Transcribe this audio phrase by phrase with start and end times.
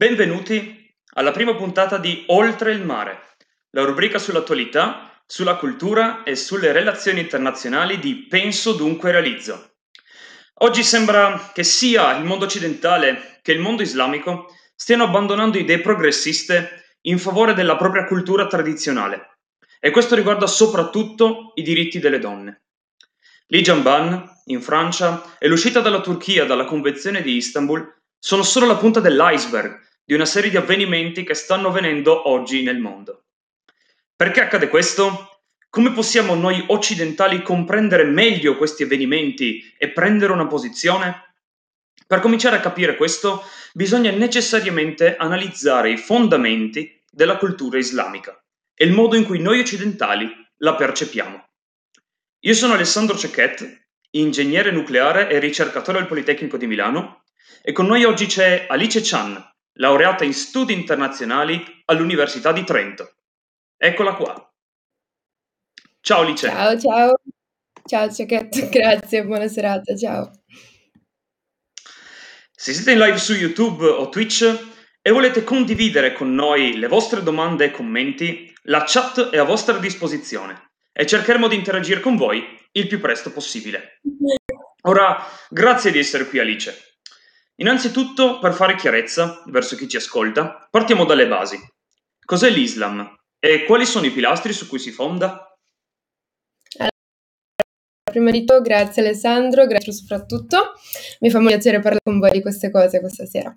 [0.00, 3.36] Benvenuti alla prima puntata di Oltre il mare,
[3.72, 9.72] la rubrica sull'attualità, sulla cultura e sulle relazioni internazionali di Penso dunque realizzo.
[10.60, 16.96] Oggi sembra che sia il mondo occidentale che il mondo islamico stiano abbandonando idee progressiste
[17.02, 19.40] in favore della propria cultura tradizionale
[19.80, 22.62] e questo riguarda soprattutto i diritti delle donne.
[23.48, 23.82] L'Ijan
[24.46, 29.88] in Francia e l'uscita dalla Turchia dalla Convenzione di Istanbul sono solo la punta dell'iceberg
[30.10, 33.26] di una serie di avvenimenti che stanno avvenendo oggi nel mondo.
[34.16, 35.44] Perché accade questo?
[35.68, 41.36] Come possiamo noi occidentali comprendere meglio questi avvenimenti e prendere una posizione?
[42.08, 48.36] Per cominciare a capire questo, bisogna necessariamente analizzare i fondamenti della cultura islamica
[48.74, 51.44] e il modo in cui noi occidentali la percepiamo.
[52.40, 57.22] Io sono Alessandro Cecchet, ingegnere nucleare e ricercatore al Politecnico di Milano,
[57.62, 63.14] e con noi oggi c'è Alice Chan, laureata in studi internazionali all'Università di Trento.
[63.76, 64.52] Eccola qua.
[66.00, 66.48] Ciao Lice.
[66.48, 67.14] Ciao, ciao.
[67.86, 70.30] Ciao Cecchetto, grazie, buona serata, ciao.
[72.50, 74.68] Se siete in live su YouTube o Twitch
[75.00, 79.78] e volete condividere con noi le vostre domande e commenti, la chat è a vostra
[79.78, 84.00] disposizione e cercheremo di interagire con voi il più presto possibile.
[84.82, 86.89] Ora, grazie di essere qui Alice.
[87.60, 91.58] Innanzitutto, per fare chiarezza verso chi ci ascolta, partiamo dalle basi.
[92.24, 95.44] Cos'è l'Islam e quali sono i pilastri su cui si fonda?
[98.10, 100.72] prima di tutto, grazie Alessandro, grazie soprattutto.
[101.20, 103.56] Mi fa molto piacere parlare con voi di queste cose questa sera.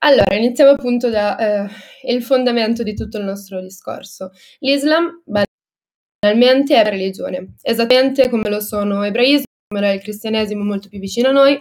[0.00, 1.70] Allora, iniziamo appunto dal
[2.02, 4.32] eh, fondamento di tutto il nostro discorso.
[4.58, 10.88] L'Islam, banalmente, è religione, esattamente come lo sono ebraismo, come lo è il cristianesimo molto
[10.88, 11.60] più vicino a noi,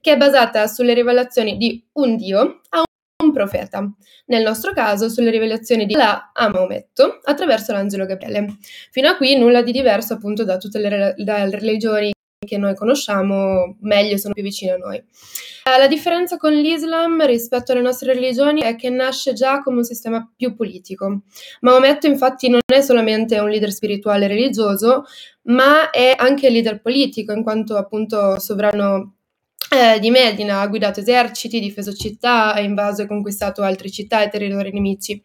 [0.00, 2.82] che è basata sulle rivelazioni di un Dio a
[3.24, 3.88] un profeta,
[4.26, 8.56] nel nostro caso sulle rivelazioni di Allah a Maometto attraverso l'angelo Gabriele.
[8.90, 12.12] Fino a qui nulla di diverso appunto da tutte le, le religioni
[12.46, 14.96] che noi conosciamo, meglio sono più vicine a noi.
[14.96, 19.84] Eh, la differenza con l'Islam rispetto alle nostre religioni è che nasce già come un
[19.84, 21.22] sistema più politico.
[21.60, 25.04] Maometto infatti non è solamente un leader spirituale religioso,
[25.42, 29.15] ma è anche leader politico, in quanto appunto sovrano
[29.70, 34.28] eh, di Medina, ha guidato eserciti, difeso città, ha invaso e conquistato altre città e
[34.28, 35.22] territori nemici.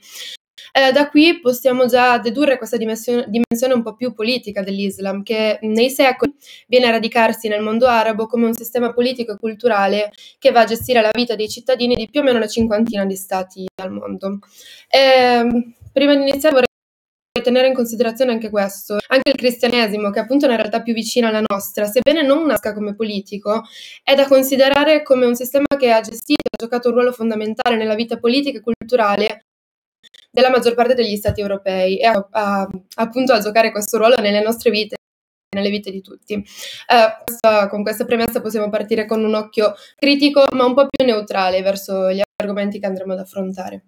[0.73, 5.59] Eh, da qui possiamo già dedurre questa dimensione, dimensione, un po' più politica dell'Islam, che
[5.63, 6.33] nei secoli
[6.67, 10.65] viene a radicarsi nel mondo arabo come un sistema politico e culturale che va a
[10.65, 14.39] gestire la vita dei cittadini di più o meno una cinquantina di stati al mondo.
[14.87, 16.69] Eh, prima di iniziare vorrei
[17.41, 18.97] tenere in considerazione anche questo.
[19.07, 22.73] Anche il cristianesimo, che appunto è una realtà più vicina alla nostra, sebbene non nasca
[22.73, 23.63] come politico,
[24.03, 27.95] è da considerare come un sistema che ha gestito e giocato un ruolo fondamentale nella
[27.95, 29.45] vita politica e culturale
[30.29, 34.41] della maggior parte degli stati europei e ha, ha, appunto a giocare questo ruolo nelle
[34.41, 34.95] nostre vite
[35.53, 36.33] nelle vite di tutti.
[36.33, 41.05] Eh, questa, con questa premessa possiamo partire con un occhio critico ma un po' più
[41.05, 43.83] neutrale verso gli argomenti che andremo ad affrontare.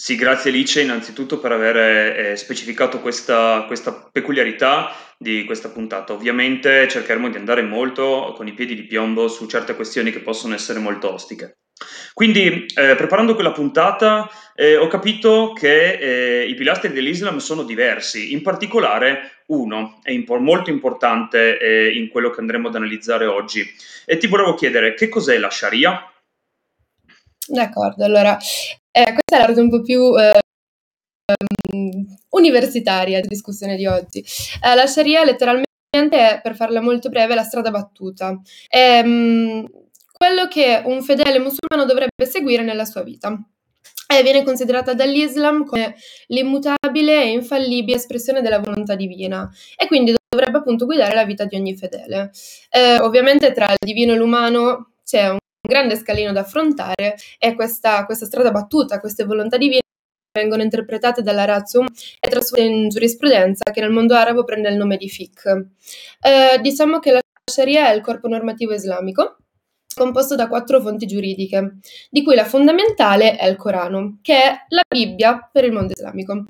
[0.00, 6.14] Sì, grazie Alice innanzitutto per aver eh, specificato questa, questa, peculiarità di questa puntata.
[6.14, 10.54] Ovviamente cercheremo di andare molto con i piedi di piombo su certe questioni che possono
[10.54, 11.58] essere molto ostiche.
[12.14, 18.32] Quindi, eh, preparando quella puntata, eh, ho capito che eh, i pilastri dell'Islam sono diversi,
[18.32, 23.70] in particolare uno è impo- molto importante eh, in quello che andremo ad analizzare oggi.
[24.06, 26.10] E ti volevo chiedere che cos'è la Sharia?
[27.46, 28.38] D'accordo, allora
[28.92, 30.38] eh, questa è la parte un po' più eh,
[32.30, 34.24] universitaria della discussione di oggi.
[34.62, 38.40] Eh, la Sharia letteralmente è, per farla molto breve, la strada battuta.
[38.68, 39.66] È um,
[40.12, 43.36] quello che un fedele musulmano dovrebbe seguire nella sua vita.
[44.12, 45.94] E viene considerata dall'Islam come
[46.26, 51.54] l'immutabile e infallibile espressione della volontà divina e quindi dovrebbe appunto guidare la vita di
[51.54, 52.32] ogni fedele.
[52.70, 55.38] Eh, ovviamente tra il divino e l'umano c'è un
[55.70, 59.80] grande scalino da affrontare e questa, questa strada battuta, queste volontà divine
[60.32, 64.96] vengono interpretate dalla razza e trasformate in giurisprudenza che nel mondo arabo prende il nome
[64.96, 65.66] di fiqh.
[66.20, 67.20] Eh, diciamo che la
[67.50, 69.36] Sharia è il corpo normativo islamico
[69.92, 71.78] composto da quattro fonti giuridiche,
[72.08, 76.46] di cui la fondamentale è il Corano, che è la Bibbia per il mondo islamico.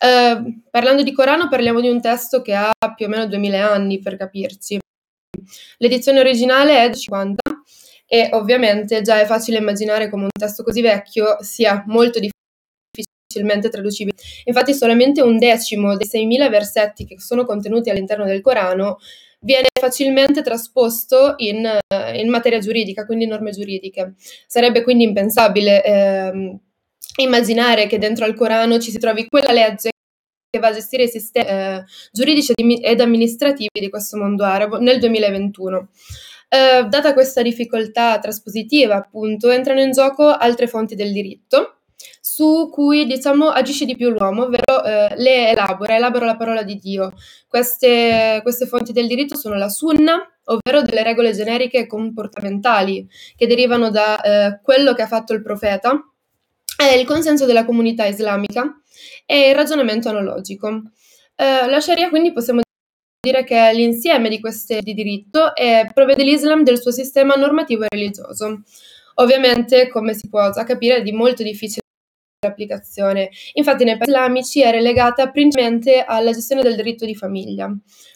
[0.00, 4.00] Eh, parlando di Corano parliamo di un testo che ha più o meno 2000 anni
[4.00, 4.78] per capirci.
[5.76, 7.42] L'edizione originale è di 50
[8.10, 14.16] e ovviamente già è facile immaginare come un testo così vecchio sia molto difficilmente traducibile.
[14.44, 18.98] Infatti solamente un decimo dei 6.000 versetti che sono contenuti all'interno del Corano
[19.40, 24.14] viene facilmente trasposto in, eh, in materia giuridica, quindi norme giuridiche.
[24.46, 26.58] Sarebbe quindi impensabile eh,
[27.18, 29.90] immaginare che dentro al Corano ci si trovi quella legge
[30.50, 34.98] che va a gestire i sistemi eh, giuridici ed amministrativi di questo mondo arabo nel
[34.98, 35.88] 2021.
[36.48, 41.78] Eh, data questa difficoltà traspositiva, appunto, entrano in gioco altre fonti del diritto
[42.20, 46.76] su cui diciamo agisce di più l'uomo, ovvero eh, le elabora, elabora la parola di
[46.76, 47.12] Dio.
[47.48, 50.14] Queste, queste fonti del diritto sono la sunna,
[50.44, 55.98] ovvero delle regole generiche comportamentali che derivano da eh, quello che ha fatto il profeta,
[56.76, 58.80] è il consenso della comunità islamica
[59.26, 60.82] e il ragionamento analogico.
[61.34, 62.60] Eh, la Sharia quindi possiamo
[63.20, 67.82] dire che è l'insieme di queste di diritto e provvede l'Islam del suo sistema normativo
[67.82, 68.62] e religioso.
[69.14, 71.82] Ovviamente, come si può già capire, è di molto difficile
[72.46, 73.30] applicazione.
[73.54, 77.68] Infatti nei paesi islamici è relegata principalmente alla gestione del diritto di famiglia,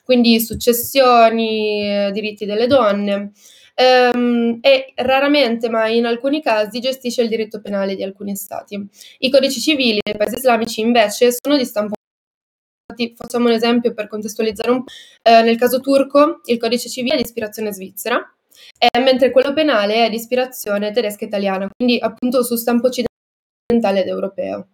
[0.04, 3.32] quindi successioni, diritti delle donne,
[3.74, 8.80] ehm, e raramente, ma in alcuni casi, gestisce il diritto penale di alcuni stati.
[9.18, 11.94] I codici civili dei paesi islamici invece sono di stampo
[13.16, 14.92] Facciamo un esempio per contestualizzare un po'.
[15.22, 18.18] Eh, nel caso turco il codice civile è di ispirazione svizzera,
[18.78, 24.08] eh, mentre quello penale è di ispirazione tedesca italiana, quindi appunto su stampo occidentale ed
[24.08, 24.66] europeo.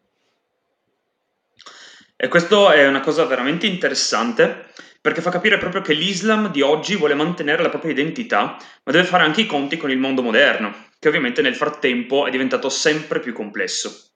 [2.16, 4.66] E questo è una cosa veramente interessante
[5.00, 9.04] perché fa capire proprio che l'Islam di oggi vuole mantenere la propria identità, ma deve
[9.04, 13.20] fare anche i conti con il mondo moderno, che ovviamente nel frattempo è diventato sempre
[13.20, 14.07] più complesso.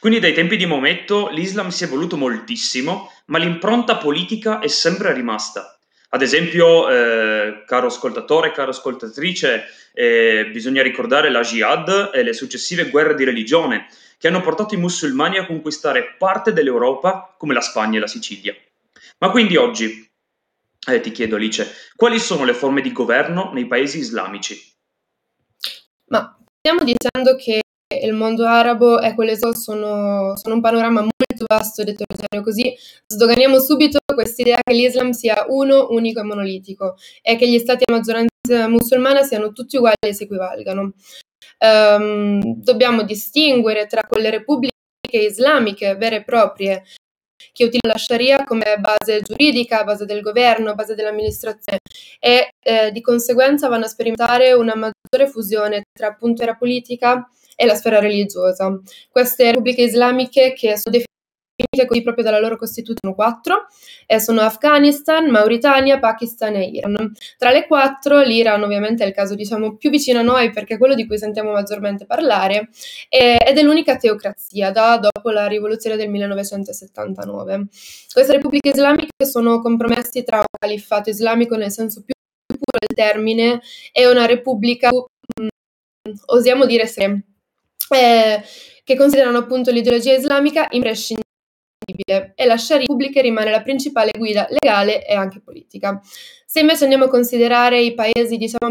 [0.00, 5.12] Quindi dai tempi di Maometto l'Islam si è evoluto moltissimo, ma l'impronta politica è sempre
[5.12, 5.78] rimasta.
[6.10, 12.88] Ad esempio, eh, caro ascoltatore, cara ascoltatrice, eh, bisogna ricordare la jihad e le successive
[12.88, 17.98] guerre di religione che hanno portato i musulmani a conquistare parte dell'Europa come la Spagna
[17.98, 18.54] e la Sicilia.
[19.18, 20.08] Ma quindi oggi,
[20.86, 24.58] eh, ti chiedo Alice, quali sono le forme di governo nei paesi islamici?
[26.06, 27.60] Ma stiamo dicendo che
[28.02, 32.74] il mondo arabo e quelle sono, sono un panorama molto vasto ed eterogeneo, così
[33.06, 37.84] sdoganiamo subito questa idea che l'Islam sia uno, unico e monolitico e che gli stati
[37.86, 40.92] a maggioranza musulmana siano tutti uguali e si equivalgano.
[41.58, 44.72] Um, dobbiamo distinguere tra quelle repubbliche
[45.10, 46.84] islamiche vere e proprie
[47.52, 51.78] che utilizzano la Sharia come base giuridica, base del governo, base dell'amministrazione
[52.20, 57.28] e eh, di conseguenza vanno a sperimentare una maggiore fusione tra appunto la politica
[57.60, 58.78] e la sfera religiosa.
[59.10, 63.66] Queste repubbliche islamiche che sono definite così proprio dalla loro Costituzione quattro,
[64.06, 67.12] eh, sono Afghanistan, Mauritania, Pakistan e Iran.
[67.36, 70.78] Tra le quattro, l'Iran ovviamente è il caso diciamo più vicino a noi perché è
[70.78, 72.68] quello di cui sentiamo maggiormente parlare
[73.08, 77.66] eh, ed è l'unica teocrazia da dopo la rivoluzione del 1979.
[78.12, 82.14] Queste repubbliche islamiche sono compromessi tra un califfato islamico nel senso più
[82.46, 83.60] puro del termine
[83.92, 87.22] e una repubblica, mh, mm, osiamo dire se
[87.90, 88.42] eh,
[88.84, 95.06] che considerano appunto l'ideologia islamica imprescindibile e la Sharia pubblica rimane la principale guida legale
[95.06, 96.00] e anche politica.
[96.46, 98.70] Se invece andiamo a considerare i paesi, diciamo,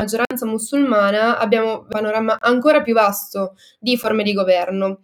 [0.00, 5.02] maggioranza musulmana, abbiamo un panorama ancora più vasto di forme di governo.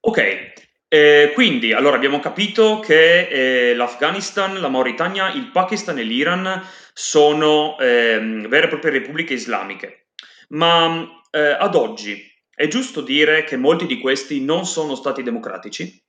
[0.00, 0.65] Ok,
[0.96, 6.62] eh, quindi allora abbiamo capito che eh, l'Afghanistan, la Mauritania, il Pakistan e l'Iran
[6.94, 10.06] sono eh, vere e proprie repubbliche islamiche,
[10.48, 12.24] ma eh, ad oggi
[12.54, 16.02] è giusto dire che molti di questi non sono stati democratici?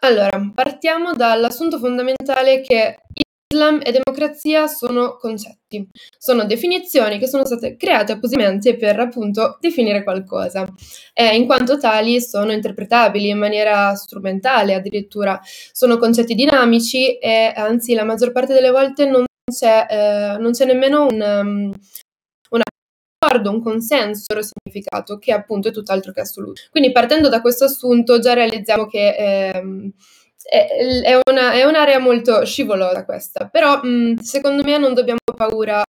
[0.00, 3.00] Allora, partiamo dall'assunto fondamentale che
[3.50, 5.88] Islam e democrazia sono concetti,
[6.18, 10.66] sono definizioni che sono state create appositamente per appunto definire qualcosa.
[11.14, 15.40] E in quanto tali sono interpretabili in maniera strumentale addirittura,
[15.72, 20.66] sono concetti dinamici e anzi la maggior parte delle volte non c'è, eh, non c'è
[20.66, 21.74] nemmeno un, um,
[23.18, 26.62] d'accordo, un consenso significato, che appunto è tutt'altro che assoluto.
[26.70, 29.92] Quindi partendo da questo assunto già realizziamo che ehm,
[30.48, 35.82] è, una, è, un'area molto scivolosa questa, però mh, secondo me non dobbiamo, paura,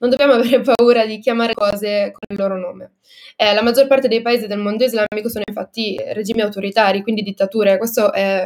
[0.00, 2.94] non dobbiamo avere paura di chiamare cose con il loro nome.
[3.36, 7.78] Eh, la maggior parte dei paesi del mondo islamico sono infatti regimi autoritari, quindi dittature,
[7.78, 8.44] questo è,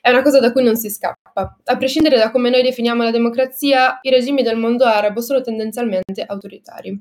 [0.00, 1.56] è una cosa da cui non si scappa.
[1.64, 6.24] A prescindere da come noi definiamo la democrazia, i regimi del mondo arabo sono tendenzialmente
[6.26, 7.00] autoritari.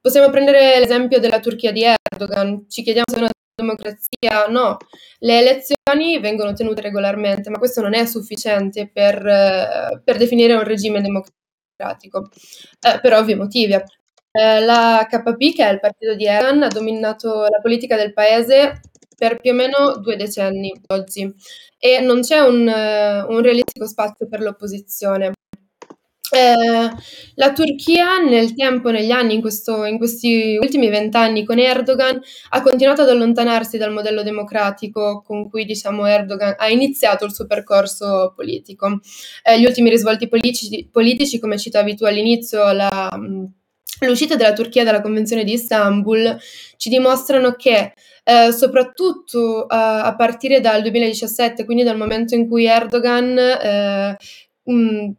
[0.00, 4.76] Possiamo prendere l'esempio della Turchia di Erdogan, ci chiediamo se è una democrazia, no,
[5.18, 10.64] le elezioni vengono tenute regolarmente, ma questo non è sufficiente per, eh, per definire un
[10.64, 12.28] regime democratico,
[12.80, 13.72] eh, per ovvi motivi.
[13.72, 18.80] Eh, la KP, che è il partito di Erdogan, ha dominato la politica del paese
[19.16, 21.30] per più o meno due decenni oggi
[21.78, 25.32] e non c'è un, un realistico spazio per l'opposizione.
[26.30, 26.90] Eh,
[27.34, 32.20] la Turchia nel tempo, negli anni, in, questo, in questi ultimi vent'anni con Erdogan,
[32.50, 37.46] ha continuato ad allontanarsi dal modello democratico con cui diciamo, Erdogan ha iniziato il suo
[37.46, 39.00] percorso politico.
[39.42, 43.08] Eh, gli ultimi risvolti politici, politici, come citavi tu all'inizio, la,
[44.06, 46.38] l'uscita della Turchia dalla Convenzione di Istanbul,
[46.76, 47.92] ci dimostrano che
[48.24, 54.16] eh, soprattutto uh, a partire dal 2017, quindi dal momento in cui Erdogan eh,
[54.62, 55.10] mh,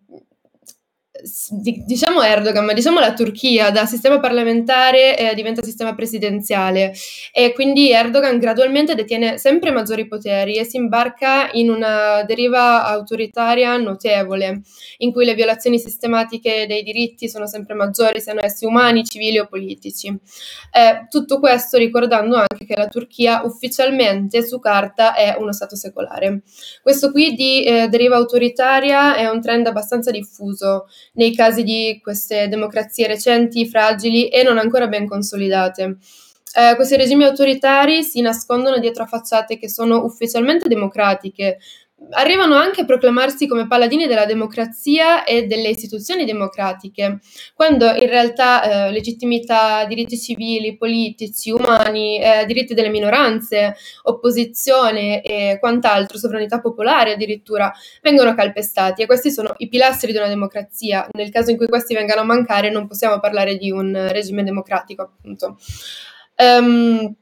[1.85, 6.93] diciamo Erdogan, ma diciamo la Turchia da sistema parlamentare eh, diventa sistema presidenziale
[7.31, 13.77] e quindi Erdogan gradualmente detiene sempre maggiori poteri e si imbarca in una deriva autoritaria
[13.77, 14.61] notevole,
[14.97, 19.47] in cui le violazioni sistematiche dei diritti sono sempre maggiori, siano essi umani, civili o
[19.47, 20.07] politici.
[20.07, 26.41] Eh, tutto questo ricordando anche che la Turchia ufficialmente su carta è uno Stato secolare.
[26.81, 32.47] Questo qui di eh, deriva autoritaria è un trend abbastanza diffuso nei casi di queste
[32.47, 35.97] democrazie recenti, fragili e non ancora ben consolidate.
[36.53, 41.59] Eh, questi regimi autoritari si nascondono dietro a facciate che sono ufficialmente democratiche,
[42.09, 47.19] arrivano anche a proclamarsi come paladini della democrazia e delle istituzioni democratiche,
[47.53, 55.57] quando in realtà eh, legittimità, diritti civili, politici, umani, eh, diritti delle minoranze, opposizione e
[55.59, 61.07] quant'altro, sovranità popolare addirittura, vengono calpestati e questi sono i pilastri di una democrazia.
[61.11, 65.03] Nel caso in cui questi vengano a mancare non possiamo parlare di un regime democratico,
[65.03, 65.57] appunto.
[66.37, 67.15] Um,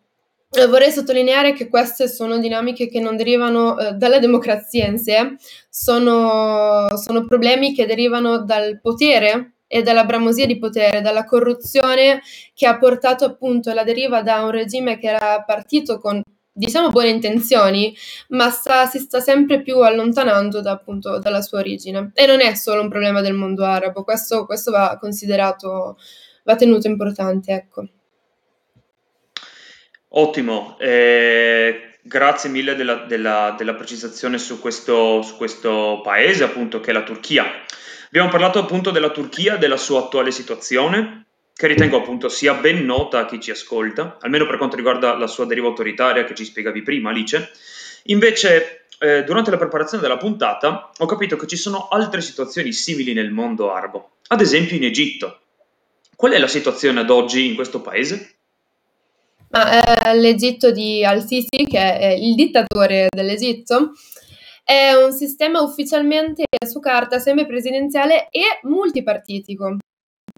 [0.51, 5.35] eh, vorrei sottolineare che queste sono dinamiche che non derivano eh, dalla democrazia in sé,
[5.69, 12.21] sono, sono problemi che derivano dal potere e dalla bramosia di potere, dalla corruzione
[12.55, 17.09] che ha portato appunto alla deriva da un regime che era partito con diciamo buone
[17.09, 17.95] intenzioni,
[18.29, 22.11] ma sta, si sta sempre più allontanando da, appunto, dalla sua origine.
[22.13, 25.97] E non è solo un problema del mondo arabo, questo, questo va considerato,
[26.43, 27.87] va tenuto importante, ecco.
[30.11, 36.89] Ottimo, eh, grazie mille della, della, della precisazione su questo, su questo, paese, appunto, che
[36.89, 37.45] è la Turchia.
[38.07, 43.19] Abbiamo parlato appunto della Turchia, della sua attuale situazione, che ritengo appunto sia ben nota
[43.19, 46.81] a chi ci ascolta, almeno per quanto riguarda la sua deriva autoritaria che ci spiegavi
[46.81, 47.51] prima, Alice.
[48.05, 53.13] Invece, eh, durante la preparazione della puntata, ho capito che ci sono altre situazioni simili
[53.13, 55.41] nel mondo arabo, ad esempio in Egitto.
[56.15, 58.38] Qual è la situazione ad oggi in questo paese?
[59.51, 63.93] Ma eh, l'Egitto di Al-Sisi, che è il dittatore dell'Egitto,
[64.63, 69.77] è un sistema ufficialmente su carta semipresidenziale e multipartitico,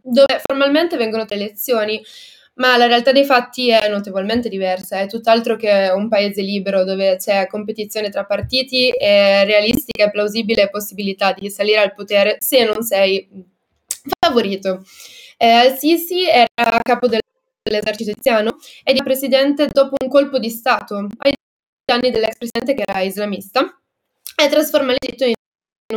[0.01, 2.01] dove formalmente vengono tre elezioni,
[2.56, 7.18] ma la realtà dei fatti è notevolmente diversa, è tutt'altro che un paese libero dove
[7.18, 12.84] c'è competizione tra partiti e realistica e plausibile possibilità di salire al potere se non
[12.84, 13.27] sei
[14.20, 14.84] favorito.
[15.38, 17.20] Eh, Al-Sisi era capo del
[17.62, 21.08] dell'esercito egiziano e di presidente dopo un colpo di Stato.
[21.18, 21.34] Ai
[21.86, 23.82] danni dell'ex presidente che era islamista
[24.36, 25.34] e trasforma l'Egitto in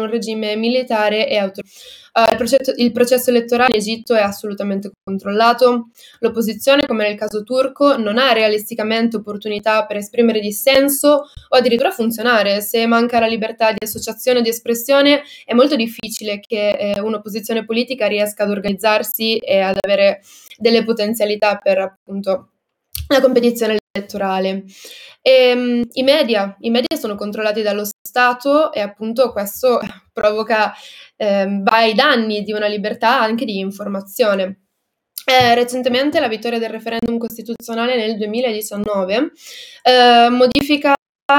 [0.00, 2.02] un regime militare e autoritario.
[2.16, 5.88] Uh, il, processo, il, processo, elettorale in Egitto è assolutamente controllato,
[6.20, 11.08] l'opposizione, come nel caso turco, non ha realisticamente opportunità per esprimere dissenso
[11.48, 12.60] o addirittura funzionare.
[12.60, 17.64] Se manca la libertà di associazione e di espressione, è molto difficile che eh, un'opposizione
[17.64, 20.22] politica riesca ad organizzarsi e ad avere
[20.56, 22.50] delle potenzialità per appunto
[23.08, 24.64] la competizione elettorale.
[25.22, 29.80] E, ehm, i, media, I media sono controllati dallo Stato e appunto questo
[30.12, 30.74] provoca
[31.16, 34.60] eh, vai danni di una libertà anche di informazione.
[35.26, 39.32] Eh, recentemente la vittoria del referendum costituzionale nel 2019
[39.82, 40.92] eh, modifica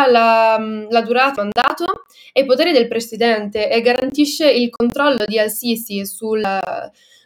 [0.09, 0.57] la,
[0.89, 1.85] la, durata del mandato
[2.33, 6.41] e i poteri del presidente e garantisce il controllo di Al-Sisi sul,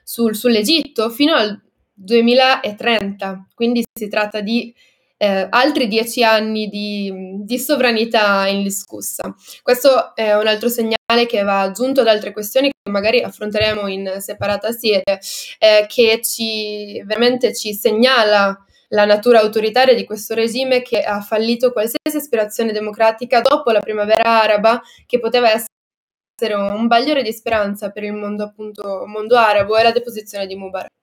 [0.04, 1.58] sul, sull'Egitto fino al
[1.94, 3.48] 2030.
[3.56, 4.74] Quindi si tratta di
[5.22, 7.12] eh, altri dieci anni di,
[7.44, 9.36] di, sovranità indiscussa.
[9.62, 14.16] Questo è un altro segnale che va aggiunto ad altre questioni che magari affronteremo in
[14.20, 15.20] separata sede,
[15.60, 18.58] eh, che ci, veramente ci segnala
[18.92, 24.42] la natura autoritaria di questo regime che ha fallito qualsiasi aspirazione democratica dopo la primavera
[24.42, 29.84] araba, che poteva essere un bagliore di speranza per il mondo, appunto, mondo arabo e
[29.84, 30.99] la deposizione di Mubarak.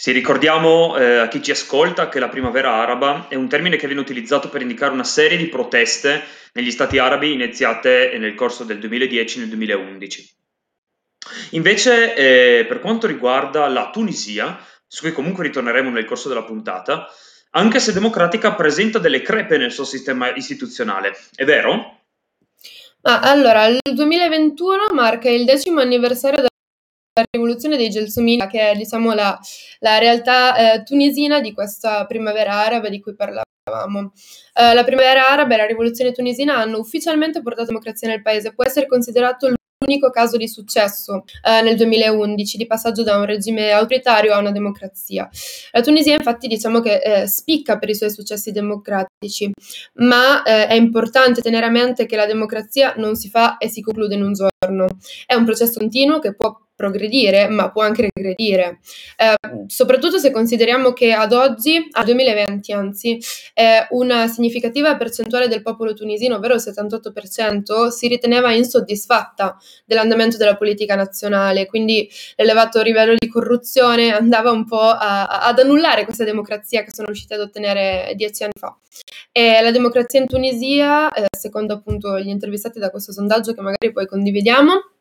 [0.00, 3.88] Sì, ricordiamo eh, a chi ci ascolta che la primavera araba è un termine che
[3.88, 8.78] viene utilizzato per indicare una serie di proteste negli stati arabi iniziate nel corso del
[8.78, 10.34] 2010 e nel 2011.
[11.50, 17.08] Invece, eh, per quanto riguarda la Tunisia, su cui comunque ritorneremo nel corso della puntata,
[17.50, 22.02] anche se democratica presenta delle crepe nel suo sistema istituzionale, è vero?
[23.02, 26.46] Ma allora, il 2021 marca il decimo anniversario
[27.20, 29.38] della rivoluzione dei Gelsomini, che è diciamo la,
[29.80, 34.12] la realtà eh, tunisina di questa primavera araba di cui parlavamo.
[34.54, 38.64] Eh, la primavera araba e la rivoluzione tunisina hanno ufficialmente portato democrazia nel paese, può
[38.64, 39.52] essere considerato
[39.88, 44.50] l'unico caso di successo eh, nel 2011 di passaggio da un regime autoritario a una
[44.50, 45.28] democrazia.
[45.72, 49.50] La Tunisia infatti diciamo che eh, spicca per i suoi successi democratici,
[49.94, 53.80] ma eh, è importante tenere a mente che la democrazia non si fa e si
[53.80, 54.86] conclude in un giorno.
[55.24, 58.78] È un processo continuo che può progredire, ma può anche regredire.
[59.16, 59.34] Eh,
[59.66, 63.18] soprattutto se consideriamo che ad oggi, al 2020 anzi,
[63.52, 70.56] eh, una significativa percentuale del popolo tunisino, ovvero il 78%, si riteneva insoddisfatta dell'andamento della
[70.56, 76.22] politica nazionale, quindi l'elevato livello di corruzione andava un po' a, a, ad annullare questa
[76.22, 78.78] democrazia che sono riusciti ad ottenere dieci anni fa.
[79.32, 83.90] E la democrazia in Tunisia, eh, secondo appunto gli intervistati da questo sondaggio che magari
[83.90, 84.92] poi condividiamo,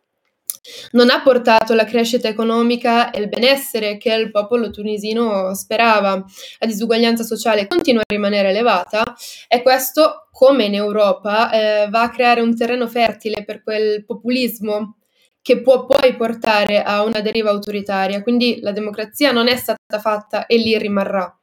[0.92, 6.24] non ha portato la crescita economica e il benessere che il popolo tunisino sperava.
[6.60, 9.16] La disuguaglianza sociale continua a rimanere elevata
[9.48, 14.98] e questo, come in Europa, eh, va a creare un terreno fertile per quel populismo
[15.42, 18.22] che può poi portare a una deriva autoritaria.
[18.22, 21.34] Quindi la democrazia non è stata fatta e lì rimarrà.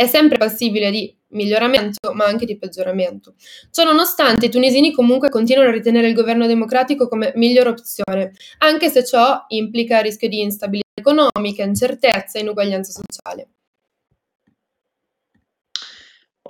[0.00, 3.34] È sempre passibile di miglioramento, ma anche di peggioramento.
[3.72, 9.04] Ciononostante, i tunisini comunque continuano a ritenere il governo democratico come migliore opzione, anche se
[9.04, 13.48] ciò implica rischio di instabilità economica, incertezza e inuguaglianza sociale.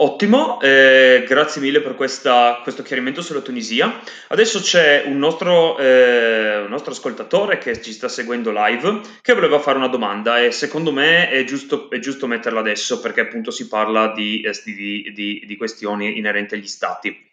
[0.01, 4.01] Ottimo, eh, grazie mille per questa, questo chiarimento sulla Tunisia.
[4.29, 9.59] Adesso c'è un nostro, eh, un nostro, ascoltatore che ci sta seguendo live che voleva
[9.59, 13.67] fare una domanda e secondo me è giusto, è giusto metterla adesso perché appunto si
[13.67, 17.31] parla di, eh, di, di, di, questioni inerenti agli stati.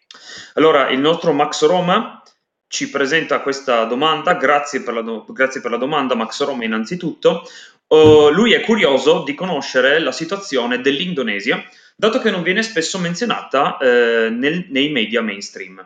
[0.54, 2.20] Allora, il nostro Max Roma
[2.66, 7.48] ci presenta questa domanda, grazie per la, do, grazie per la domanda Max Roma innanzitutto.
[7.86, 11.64] Uh, lui è curioso di conoscere la situazione dell'Indonesia
[11.96, 15.84] dato che non viene spesso menzionata eh, nel, nei media mainstream.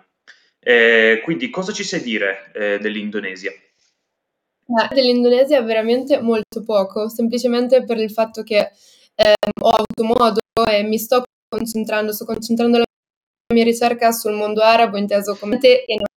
[0.58, 3.52] Eh, quindi cosa ci sai dire eh, dell'Indonesia?
[4.90, 8.70] Dell'Indonesia veramente molto poco, semplicemente per il fatto che
[9.14, 12.84] ehm, ho avuto modo e mi sto concentrando, sto concentrando la
[13.54, 16.09] mia ricerca sul mondo arabo inteso come te e Nord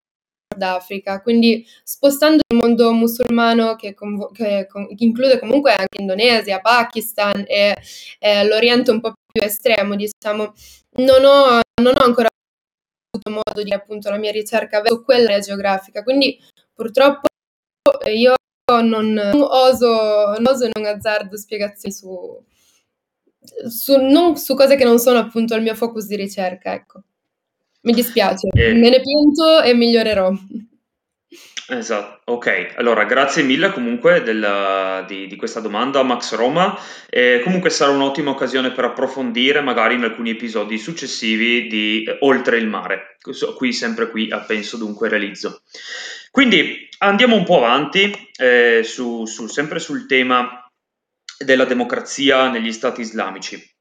[0.61, 7.43] Africa, quindi spostando il mondo musulmano che, convo- che, con- include comunque anche Indonesia, Pakistan
[7.47, 7.75] e
[8.19, 10.53] eh, l'Oriente un po' più estremo, diciamo,
[10.97, 12.27] non ho, non ho ancora
[13.11, 16.39] avuto modo di appunto la mia ricerca verso quella geografica, quindi
[16.73, 17.27] purtroppo
[18.11, 18.33] io
[18.81, 22.43] non, oso, non oso non azzardo spiegazioni su,
[23.67, 27.03] su, non, su cose che non sono appunto il mio focus di ricerca, ecco.
[27.83, 28.73] Mi dispiace, eh.
[28.73, 30.31] me ne pianto e migliorerò.
[31.67, 32.73] Esatto, ok.
[32.75, 36.77] Allora, grazie mille comunque del, di, di, questa domanda, Max Roma.
[37.09, 42.57] E comunque sarà un'ottima occasione per approfondire magari in alcuni episodi successivi di eh, Oltre
[42.57, 43.17] il mare,
[43.55, 45.61] qui sempre qui a Penso Dunque Realizzo.
[46.31, 50.67] Quindi andiamo un po' avanti, eh, su, su, sempre sul tema
[51.37, 53.72] della democrazia negli stati islamici.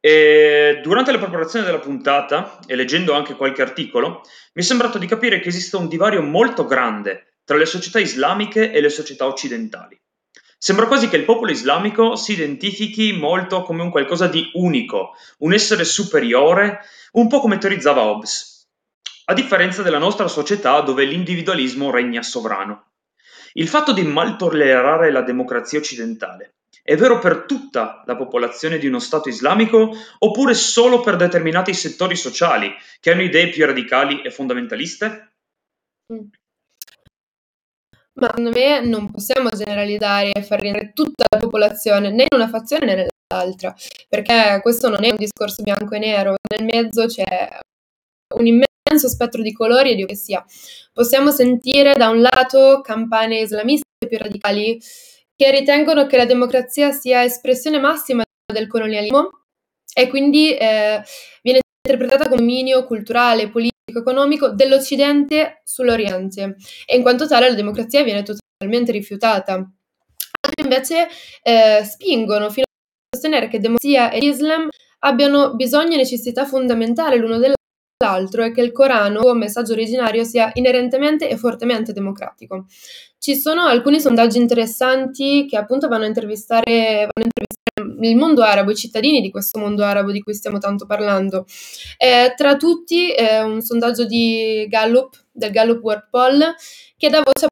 [0.00, 4.22] E durante la preparazione della puntata e leggendo anche qualche articolo,
[4.54, 8.72] mi è sembrato di capire che esiste un divario molto grande tra le società islamiche
[8.72, 10.00] e le società occidentali.
[10.58, 15.52] Sembra quasi che il popolo islamico si identifichi molto come un qualcosa di unico, un
[15.52, 16.80] essere superiore,
[17.12, 18.66] un po' come teorizzava Hobbes,
[19.26, 22.92] a differenza della nostra società dove l'individualismo regna sovrano.
[23.52, 26.55] Il fatto di mal tollerare la democrazia occidentale
[26.86, 32.14] è vero per tutta la popolazione di uno Stato islamico oppure solo per determinati settori
[32.14, 35.32] sociali che hanno idee più radicali e fondamentaliste?
[36.12, 36.28] Mm.
[38.20, 42.48] Ma secondo me non possiamo generalizzare e far rientrare tutta la popolazione né in una
[42.48, 43.74] fazione né nell'altra,
[44.08, 47.58] perché questo non è un discorso bianco e nero, nel mezzo c'è
[48.36, 50.42] un immenso spettro di colori e di che sia.
[50.92, 54.80] Possiamo sentire da un lato campane islamiste più radicali
[55.36, 59.44] che ritengono che la democrazia sia espressione massima del colonialismo
[59.94, 61.02] e quindi eh,
[61.42, 68.02] viene interpretata come dominio culturale, politico, economico dell'Occidente sull'Oriente e in quanto tale la democrazia
[68.02, 69.54] viene totalmente rifiutata.
[70.40, 71.08] Altri invece
[71.42, 74.68] eh, spingono fino a sostenere che democrazia e Islam
[75.00, 77.55] abbiano bisogno e necessità fondamentale l'uno dell'altro
[77.98, 82.66] l'altro è che il Corano, come messaggio originario, sia inerentemente e fortemente democratico.
[83.18, 88.42] Ci sono alcuni sondaggi interessanti che appunto vanno a intervistare, vanno a intervistare il mondo
[88.42, 91.46] arabo, i cittadini di questo mondo arabo di cui stiamo tanto parlando.
[91.96, 96.54] Eh, tra tutti eh, un sondaggio di Gallup, del Gallup World Poll,
[96.96, 97.46] che dà voce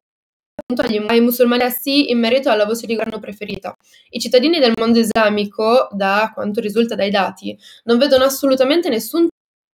[0.67, 3.73] appunto ai musulmani stessi in merito alla voce di governo preferita.
[4.09, 9.27] I cittadini del mondo islamico, da quanto risulta dai dati, non vedono assolutamente nessun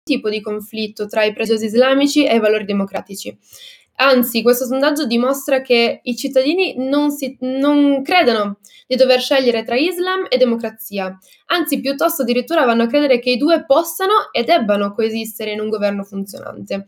[0.07, 3.37] tipo di conflitto tra i pregiudizi islamici e i valori democratici.
[3.99, 9.75] Anzi, questo sondaggio dimostra che i cittadini non, si, non credono di dover scegliere tra
[9.75, 14.93] Islam e democrazia, anzi piuttosto addirittura vanno a credere che i due possano e debbano
[14.93, 16.87] coesistere in un governo funzionante.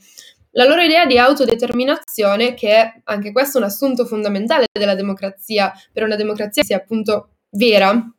[0.53, 6.05] La loro idea di autodeterminazione, che è anche questo un assunto fondamentale della democrazia, per
[6.05, 8.13] una democrazia sia appunto vera,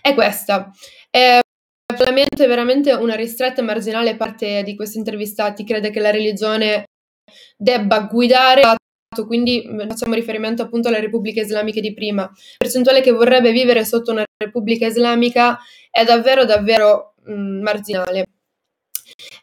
[0.00, 0.70] è questa.
[1.08, 1.41] È
[1.96, 6.84] solamente veramente una ristretta e marginale parte di questi intervistati crede che la religione
[7.56, 8.76] debba guidare
[9.26, 12.22] quindi facciamo riferimento appunto alle repubbliche islamiche di prima.
[12.22, 15.58] La percentuale che vorrebbe vivere sotto una repubblica islamica
[15.90, 18.24] è davvero davvero mh, marginale.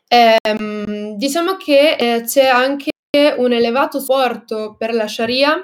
[0.07, 2.89] Ehm, diciamo che eh, c'è anche
[3.37, 5.55] un elevato supporto per la Sharia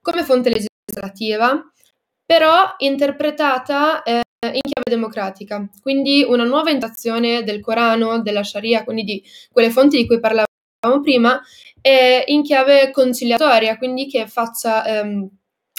[0.00, 1.62] come fonte legislativa,
[2.24, 9.04] però interpretata eh, in chiave democratica, quindi una nuova intazione del Corano, della Sharia, quindi
[9.04, 11.40] di quelle fonti di cui parlavamo prima,
[11.80, 15.28] eh, in chiave conciliatoria, quindi che faccia ehm,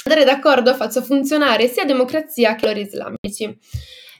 [0.05, 3.57] andare d'accordo, faccia funzionare sia democrazia che valori islamici.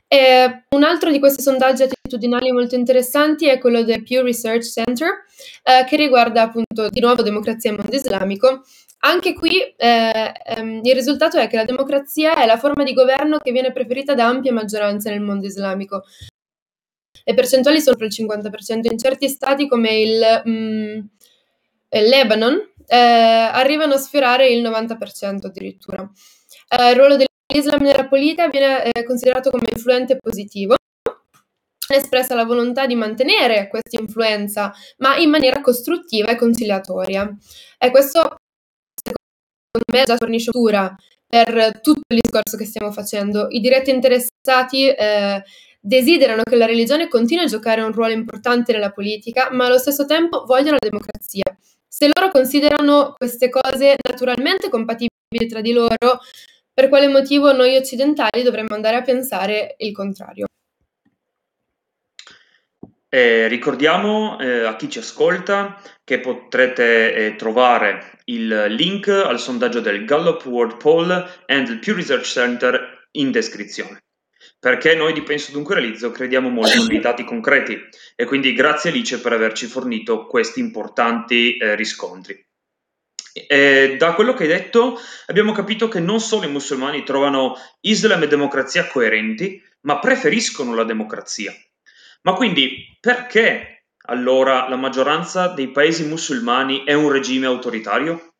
[0.07, 5.09] E un altro di questi sondaggi attitudinali molto interessanti è quello del Pew Research Center,
[5.63, 8.63] eh, che riguarda appunto di nuovo democrazia e mondo islamico.
[8.99, 13.37] Anche qui eh, ehm, il risultato è che la democrazia è la forma di governo
[13.39, 16.03] che viene preferita da ampie maggioranze nel mondo islamico.
[17.23, 20.99] Le percentuali sono per il 50%, in certi stati come il, mm,
[21.89, 22.55] il Lebanon
[22.87, 26.09] eh, arrivano a sfiorare il 90% addirittura.
[26.69, 30.75] Eh, il ruolo del L'Islam nella politica viene eh, considerato come influente positivo.
[31.87, 37.31] È espressa la volontà di mantenere questa influenza, ma in maniera costruttiva e conciliatoria.
[37.77, 38.19] E questo,
[38.99, 40.95] secondo me, già fornisce cultura
[41.27, 43.47] per tutto il discorso che stiamo facendo.
[43.49, 45.43] I diretti interessati eh,
[45.79, 50.05] desiderano che la religione continui a giocare un ruolo importante nella politica, ma allo stesso
[50.05, 51.43] tempo vogliono la democrazia.
[51.87, 56.19] Se loro considerano queste cose naturalmente compatibili tra di loro,
[56.75, 60.45] per quale motivo noi occidentali dovremmo andare a pensare il contrario?
[63.07, 69.79] Eh, ricordiamo eh, a chi ci ascolta che potrete eh, trovare il link al sondaggio
[69.79, 74.03] del Gallup World Poll e del Pew Research Center in descrizione.
[74.59, 77.79] Perché noi di Penso Dunque Realizzo crediamo molto nei dati concreti
[78.17, 82.45] e quindi grazie Alice per averci fornito questi importanti eh, riscontri.
[83.37, 88.23] E da quello che hai detto abbiamo capito che non solo i musulmani trovano Islam
[88.23, 91.53] e democrazia coerenti, ma preferiscono la democrazia.
[92.21, 98.35] Ma quindi perché allora la maggioranza dei paesi musulmani è un regime autoritario?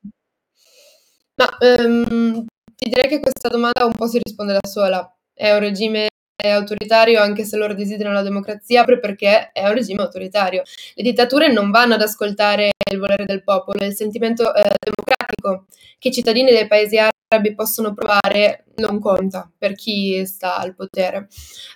[1.36, 5.13] Ma um, ti direi che questa domanda un po' si risponde da sola.
[5.34, 6.08] È un regime
[6.45, 10.63] è autoritario anche se loro desiderano la democrazia proprio perché è un regime autoritario.
[10.93, 15.65] Le dittature non vanno ad ascoltare il volere del popolo, il sentimento eh, democratico
[15.97, 21.27] che i cittadini dei paesi arabi possono provare non conta per chi sta al potere.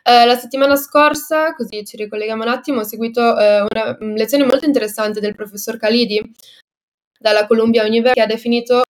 [0.04, 4.66] Eh, la settimana scorsa, così ci ricolleghiamo un attimo, ho seguito eh, una lezione molto
[4.66, 6.32] interessante del professor Khalidi
[7.20, 8.84] dalla Columbia University che ha definito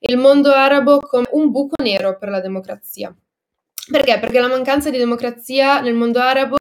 [0.00, 3.14] il mondo arabo come un buco nero per la democrazia.
[3.90, 4.18] Perché?
[4.18, 6.56] Perché la mancanza di democrazia nel mondo arabo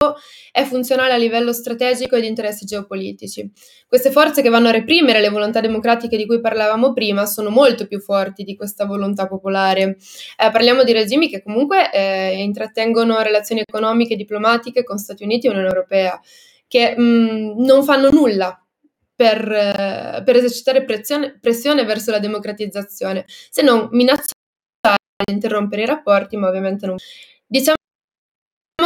[0.51, 3.51] è funzionale a livello strategico e di interessi geopolitici.
[3.87, 7.85] Queste forze che vanno a reprimere le volontà democratiche di cui parlavamo prima sono molto
[7.85, 9.97] più forti di questa volontà popolare.
[10.37, 15.47] Eh, parliamo di regimi che comunque eh, intrattengono relazioni economiche e diplomatiche con Stati Uniti
[15.47, 16.19] e Unione Europea,
[16.67, 18.57] che mh, mm, non fanno nulla
[19.17, 24.36] per, eh, per esercitare pressione, pressione, verso la democratizzazione, se non minacciare
[25.25, 26.95] interrompere i rapporti, ma ovviamente non.
[27.45, 27.75] Diciamo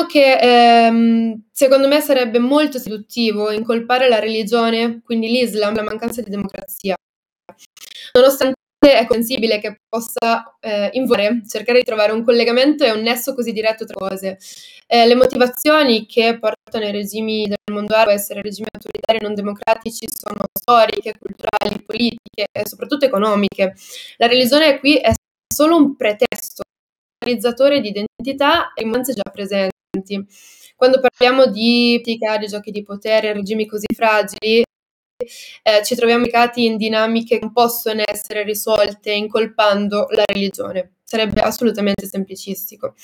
[0.07, 6.29] che ehm, secondo me sarebbe molto seduttivo incolpare la religione, quindi l'Islam, la mancanza di
[6.29, 6.95] democrazia.
[8.13, 13.35] Nonostante è comprensibile che possa eh, involere, cercare di trovare un collegamento e un nesso
[13.35, 14.37] così diretto tra cose.
[14.87, 19.21] Eh, le motivazioni che portano i regimi del mondo arabo a essere regimi autoritari e
[19.21, 23.75] non democratici sono storiche, culturali, politiche e soprattutto economiche.
[24.17, 25.13] La religione qui è
[25.61, 26.63] solo un pretesto,
[27.23, 30.25] realizzatore di identità e immagini già presenti.
[30.75, 34.63] Quando parliamo di politica, di giochi di potere, regimi così fragili,
[35.61, 40.93] eh, ci troviamo implicati in dinamiche che non possono essere risolte incolpando la religione.
[41.11, 42.95] sarebbe assolutamente semplicistico.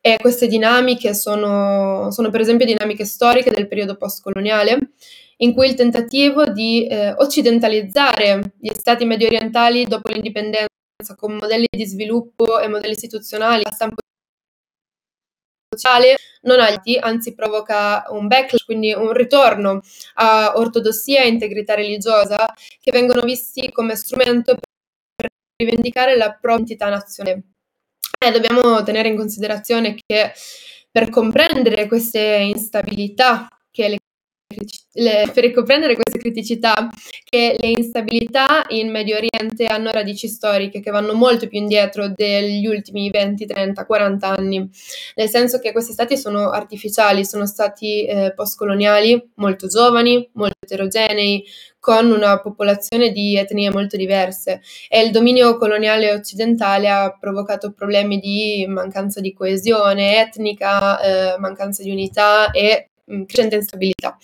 [0.00, 4.90] E queste dinamiche sono, sono per esempio dinamiche storiche del periodo postcoloniale,
[5.38, 10.73] in cui il tentativo di eh, occidentalizzare gli stati medio orientali dopo l'indipendenza
[11.16, 13.96] con modelli di sviluppo e modelli istituzionali a stampo
[15.74, 19.80] sociale non agli, anzi provoca un backlash, quindi un ritorno
[20.14, 22.46] a ortodossia e integrità religiosa
[22.80, 24.56] che vengono visti come strumento
[25.16, 27.42] per rivendicare la propria identità nazionale.
[28.24, 30.32] E dobbiamo tenere in considerazione che
[30.90, 33.98] per comprendere queste instabilità che le
[34.94, 36.90] le, per ricomprendere queste criticità
[37.22, 42.66] che le instabilità in Medio Oriente hanno radici storiche che vanno molto più indietro degli
[42.66, 44.70] ultimi 20, 30, 40 anni,
[45.16, 51.44] nel senso che questi stati sono artificiali, sono stati eh, postcoloniali, molto giovani, molto eterogenei,
[51.78, 58.18] con una popolazione di etnie molto diverse e il dominio coloniale occidentale ha provocato problemi
[58.18, 60.98] di mancanza di coesione etnica,
[61.34, 64.16] eh, mancanza di unità e Mm, crescente instabilità.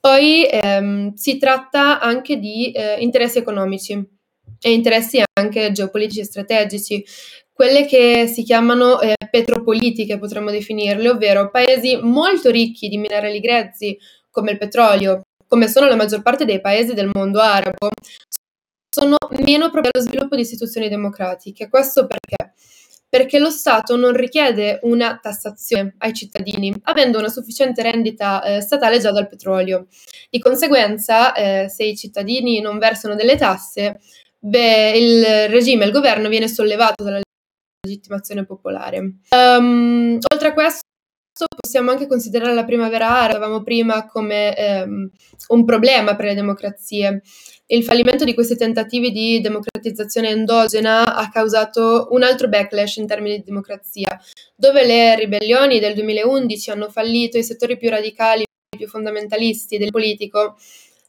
[0.00, 3.92] Poi ehm, si tratta anche di eh, interessi economici
[4.62, 7.04] e interessi anche geopolitici e strategici,
[7.52, 13.98] quelle che si chiamano eh, petropolitiche, potremmo definirle, ovvero paesi molto ricchi di minerali grezzi
[14.30, 17.90] come il petrolio, come sono la maggior parte dei paesi del mondo arabo,
[18.88, 21.68] sono meno proprio allo sviluppo di istituzioni democratiche.
[21.68, 22.39] Questo perché?
[23.10, 29.00] Perché lo Stato non richiede una tassazione ai cittadini, avendo una sufficiente rendita eh, statale
[29.00, 29.88] già dal petrolio.
[30.30, 33.98] Di conseguenza, eh, se i cittadini non versano delle tasse,
[34.38, 37.20] beh, il regime, il governo viene sollevato dalla
[37.84, 38.98] legittimazione popolare.
[39.30, 40.82] Um, oltre a questo,
[41.60, 45.10] possiamo anche considerare la primavera araba, avevamo prima come ehm,
[45.48, 47.22] un problema per le democrazie.
[47.66, 53.36] Il fallimento di questi tentativi di democratizzazione endogena ha causato un altro backlash in termini
[53.36, 54.20] di democrazia,
[54.56, 58.44] dove le ribellioni del 2011 hanno fallito, i settori più radicali,
[58.76, 60.56] più fondamentalisti del politico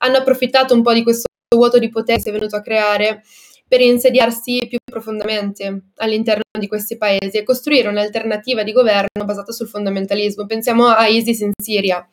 [0.03, 3.23] hanno approfittato un po' di questo vuoto di potere che si è venuto a creare
[3.71, 9.69] per insediarsi più profondamente all'interno di questi paesi e costruire un'alternativa di governo basata sul
[9.69, 10.45] fondamentalismo.
[10.45, 12.05] Pensiamo a ISIS in Siria.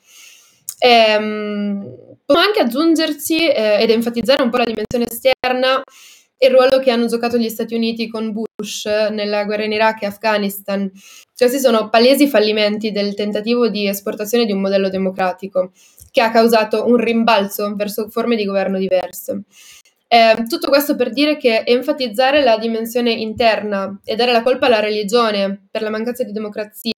[0.78, 5.82] Ehm, Può anche aggiungersi eh, ed enfatizzare un po' la dimensione esterna
[6.40, 10.06] il ruolo che hanno giocato gli Stati Uniti con Bush nella guerra in Iraq e
[10.06, 10.88] Afghanistan.
[11.36, 15.72] Questi sono palesi fallimenti del tentativo di esportazione di un modello democratico
[16.12, 19.42] che ha causato un rimbalzo verso forme di governo diverse.
[20.10, 24.80] Eh, tutto questo per dire che enfatizzare la dimensione interna e dare la colpa alla
[24.80, 26.92] religione per la mancanza di democrazia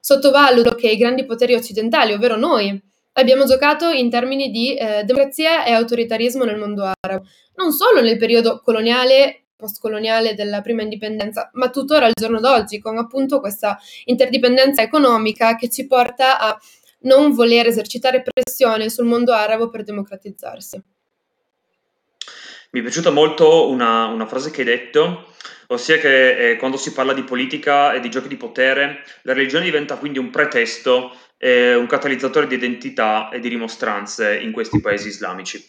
[0.00, 2.80] sottovaluto che i grandi poteri occidentali, ovvero noi,
[3.14, 8.18] abbiamo giocato in termini di eh, democrazia e autoritarismo nel mondo arabo, non solo nel
[8.18, 14.82] periodo coloniale postcoloniale della prima indipendenza, ma tuttora al giorno d'oggi, con appunto questa interdipendenza
[14.82, 16.56] economica che ci porta a
[17.00, 20.95] non voler esercitare pressione sul mondo arabo per democratizzarsi.
[22.76, 25.32] Mi è piaciuta molto una, una frase che hai detto,
[25.68, 29.64] ossia che eh, quando si parla di politica e di giochi di potere, la religione
[29.64, 35.08] diventa quindi un pretesto eh, un catalizzatore di identità e di rimostranze in questi paesi
[35.08, 35.66] islamici.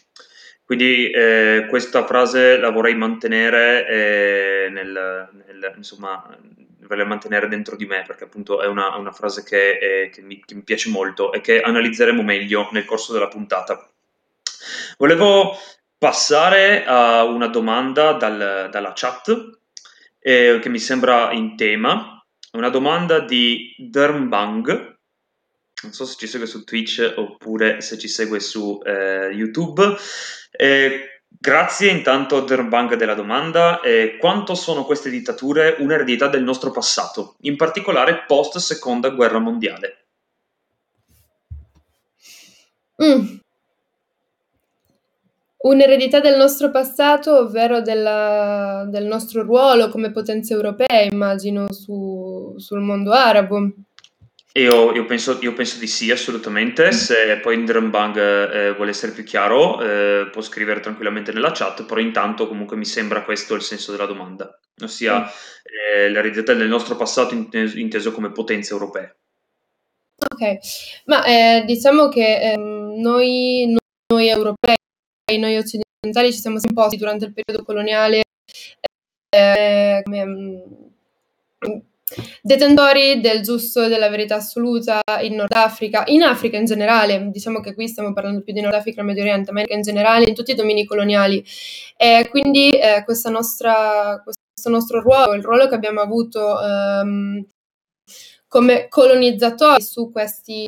[0.62, 6.22] Quindi eh, questa frase la vorrei mantenere eh, nel, nel, insomma,
[6.80, 10.42] vorrei mantenere dentro di me perché appunto è una, una frase che, è, che, mi,
[10.44, 13.88] che, mi, piace molto e che analizzeremo meglio nel corso della puntata.
[14.98, 15.56] Volevo
[15.98, 19.58] passare a una domanda dal, dalla chat
[20.20, 24.96] eh, che mi sembra in tema, una domanda di Dermbang
[25.82, 29.96] non so se ci segue su Twitch oppure se ci segue su eh, YouTube.
[30.50, 33.80] Eh, grazie intanto a Derbang della domanda.
[33.80, 40.06] Eh, quanto sono queste dittature un'eredità del nostro passato, in particolare post seconda guerra mondiale?
[43.02, 43.36] Mm.
[45.68, 52.80] Un'eredità del nostro passato, ovvero della, del nostro ruolo come potenze europee, immagino, su, sul
[52.80, 53.70] mondo arabo.
[54.54, 56.90] Io, io, penso, io, penso, di sì, assolutamente.
[56.92, 62.00] Se poi Indrenbang eh, vuole essere più chiaro, eh, può scrivere tranquillamente nella chat, però
[62.00, 65.30] intanto comunque mi sembra questo il senso della domanda, ossia
[65.62, 69.16] eh, l'eredità del nostro passato inteso, inteso, come potenze europee.
[70.32, 70.56] Ok,
[71.04, 73.76] ma eh, diciamo che ehm, noi,
[74.12, 74.76] noi, europei,
[75.36, 78.22] noi occidentali ci siamo imposti durante il periodo coloniale
[79.28, 80.58] eh, come mm,
[82.40, 87.60] Detentori del giusto e della verità assoluta in Nord Africa, in Africa in generale, diciamo
[87.60, 90.34] che qui stiamo parlando più di Nord Africa e Medio Oriente, America in generale, in
[90.34, 91.44] tutti i domini coloniali.
[91.96, 97.46] E quindi eh, nostra, questo nostro ruolo, il ruolo che abbiamo avuto ehm,
[98.48, 100.66] come colonizzatori su questi,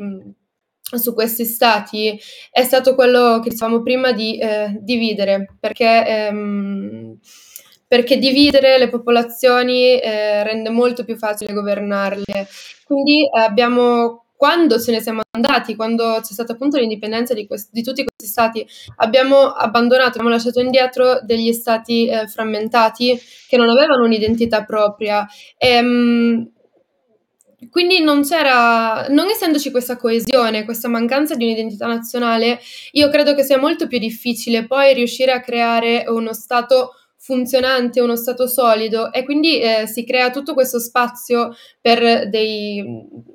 [0.97, 2.19] su questi stati
[2.51, 7.19] è stato quello che dicevamo prima di eh, dividere, perché, ehm,
[7.87, 12.49] perché, dividere le popolazioni eh, rende molto più facile governarle.
[12.85, 17.83] Quindi abbiamo quando ce ne siamo andati, quando c'è stata appunto l'indipendenza di, questi, di
[17.83, 24.07] tutti questi stati, abbiamo abbandonato, abbiamo lasciato indietro degli stati eh, frammentati che non avevano
[24.07, 25.27] un'identità propria.
[25.59, 26.51] E, ehm,
[27.69, 32.61] quindi non c'era, non essendoci questa coesione, questa mancanza di un'identità nazionale,
[32.93, 38.17] io credo che sia molto più difficile poi riuscire a creare uno Stato funzionante, uno
[38.17, 42.83] Stato solido e quindi eh, si crea tutto questo spazio per dei,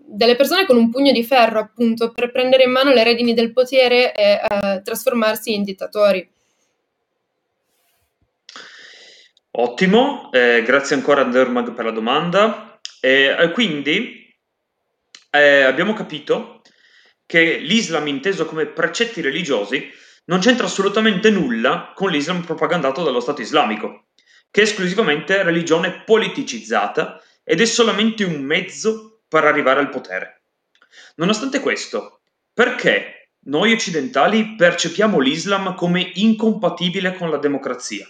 [0.07, 3.53] delle persone con un pugno di ferro, appunto, per prendere in mano le redini del
[3.53, 6.29] potere e eh, trasformarsi in dittatori.
[9.57, 12.74] Ottimo, eh, grazie ancora a Dermag per la domanda.
[13.05, 14.35] Eh, quindi
[15.29, 16.63] eh, abbiamo capito
[17.27, 19.91] che l'Islam inteso come precetti religiosi
[20.25, 24.07] non c'entra assolutamente nulla con l'Islam propagandato dallo Stato islamico,
[24.49, 30.45] che è esclusivamente religione politicizzata ed è solamente un mezzo per arrivare al potere.
[31.17, 38.07] Nonostante questo, perché noi occidentali percepiamo l'Islam come incompatibile con la democrazia?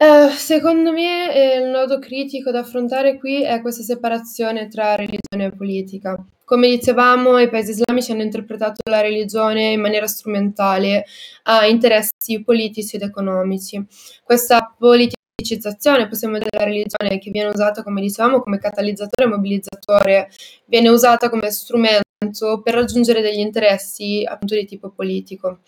[0.00, 5.46] Uh, secondo me eh, il nodo critico da affrontare qui è questa separazione tra religione
[5.46, 6.24] e politica.
[6.44, 11.04] Come dicevamo, i paesi islamici hanno interpretato la religione in maniera strumentale
[11.42, 13.84] a interessi politici ed economici.
[14.22, 20.30] Questa politicizzazione, possiamo dire, della religione che viene usata, come dicevamo, come catalizzatore e mobilizzatore,
[20.66, 25.58] viene usata come strumento per raggiungere degli interessi appunto di tipo politico.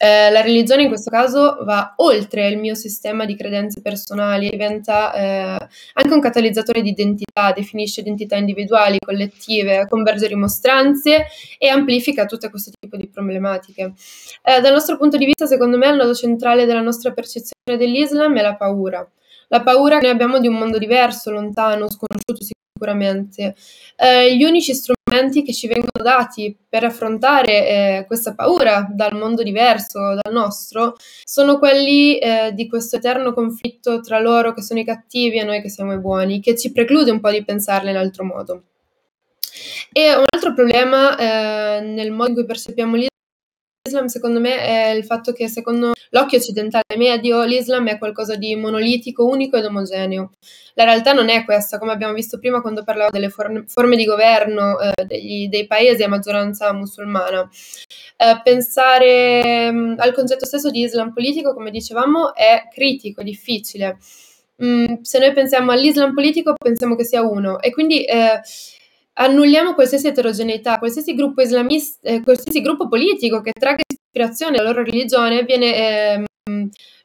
[0.00, 5.12] Eh, la religione in questo caso va oltre il mio sistema di credenze personali, diventa
[5.12, 11.26] eh, anche un catalizzatore di identità, definisce identità individuali, collettive, converge rimostranze
[11.58, 13.94] e amplifica tutto questo tipo di problematiche.
[14.44, 18.38] Eh, dal nostro punto di vista, secondo me, il nodo centrale della nostra percezione dell'Islam
[18.38, 19.04] è la paura.
[19.48, 22.44] La paura che noi abbiamo di un mondo diverso, lontano, sconosciuto
[22.78, 23.56] sicuramente.
[23.96, 29.42] Eh, gli unici strumenti che ci vengono dati per affrontare eh, questa paura dal mondo
[29.42, 34.84] diverso dal nostro sono quelli eh, di questo eterno conflitto tra loro che sono i
[34.84, 37.96] cattivi e noi che siamo i buoni, che ci preclude un po' di pensarle in
[37.96, 38.62] altro modo.
[39.92, 43.17] E un altro problema eh, nel modo in cui percepiamo l'Islam
[43.88, 48.54] l'Islam secondo me è il fatto che secondo l'occhio occidentale medio l'Islam è qualcosa di
[48.54, 50.32] monolitico, unico ed omogeneo.
[50.74, 54.78] La realtà non è questa, come abbiamo visto prima quando parlavo delle forme, di governo
[54.78, 57.48] eh, degli, dei paesi a maggioranza musulmana.
[58.16, 63.98] Eh, pensare mh, mm, al concetto stesso di Islam politico, come dicevamo, è critico, difficile.
[64.62, 68.40] Mm, se noi pensiamo all'Islam politico, pensiamo che sia uno e quindi eh,
[69.18, 74.84] annulliamo qualsiasi eterogeneità, qualsiasi gruppo islamista, eh, qualsiasi gruppo politico che tragga ispirazione alla loro
[74.84, 76.24] religione viene, eh,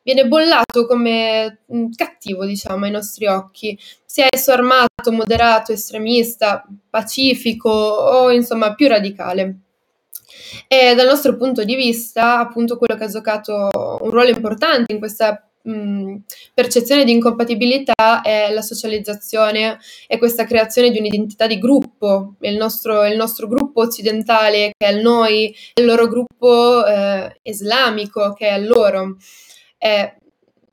[0.04, 6.65] viene bollato come mh, mm, cattivo, diciamo, ai nostri occhi, sia esso armato, moderato, estremista,
[6.89, 9.58] pacifico o insomma più radicale.
[10.67, 13.69] E dal nostro punto di vista, appunto, quello che ha giocato
[14.02, 16.17] un ruolo importante in questa mh,
[16.54, 23.06] percezione di incompatibilità è la socializzazione e questa creazione di un'identità di gruppo, il nostro,
[23.06, 28.58] il nostro gruppo occidentale che è il noi, il loro gruppo eh, islamico che è
[28.58, 29.17] il loro.
[29.78, 30.15] È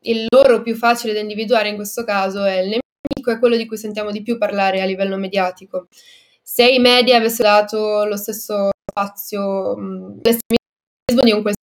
[0.05, 3.66] il loro più facile da individuare in questo caso è il nemico, è quello di
[3.66, 5.88] cui sentiamo di più parlare a livello mediatico.
[6.42, 11.60] Se i media avessero dato lo stesso spazio all'estremismo di un qualsiasi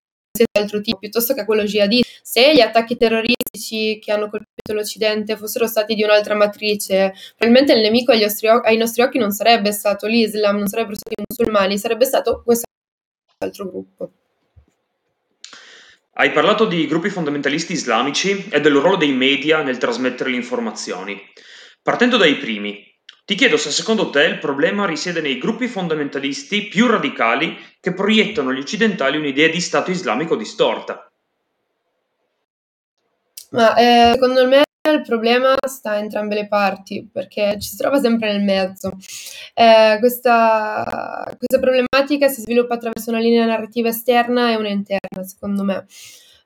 [0.52, 2.08] altro tipo, piuttosto che a quello jihadista.
[2.22, 7.80] Se gli attacchi terroristici che hanno colpito l'Occidente fossero stati di un'altra matrice, probabilmente il
[7.80, 11.78] nemico ai nostri, ai nostri occhi non sarebbe stato l'Islam, non sarebbero stati i musulmani,
[11.78, 12.66] sarebbe stato questo
[13.38, 14.12] altro gruppo.
[16.14, 21.16] Hai parlato di gruppi fondamentalisti islamici e del ruolo dei media nel trasmettere le informazioni.
[21.80, 22.87] Partendo dai primi,
[23.28, 28.48] ti chiedo se secondo te il problema risiede nei gruppi fondamentalisti più radicali che proiettano
[28.48, 31.06] agli occidentali un'idea di Stato islamico distorta.
[33.50, 38.00] Ma eh, secondo me il problema sta in entrambe le parti perché ci si trova
[38.00, 38.92] sempre nel mezzo.
[39.52, 45.64] Eh, questa, questa problematica si sviluppa attraverso una linea narrativa esterna e una interna, secondo
[45.64, 45.84] me.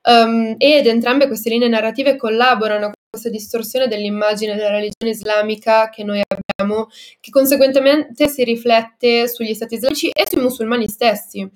[0.03, 6.23] Um, ed entrambe queste linee narrative collaborano questa distorsione dell'immagine della religione islamica che noi
[6.27, 6.89] abbiamo,
[7.21, 11.47] che conseguentemente si riflette sugli stati islamici e sui musulmani stessi.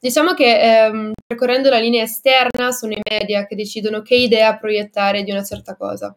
[0.00, 5.22] Diciamo che ehm, percorrendo la linea esterna sono i media che decidono che idea proiettare
[5.24, 6.14] di una certa cosa.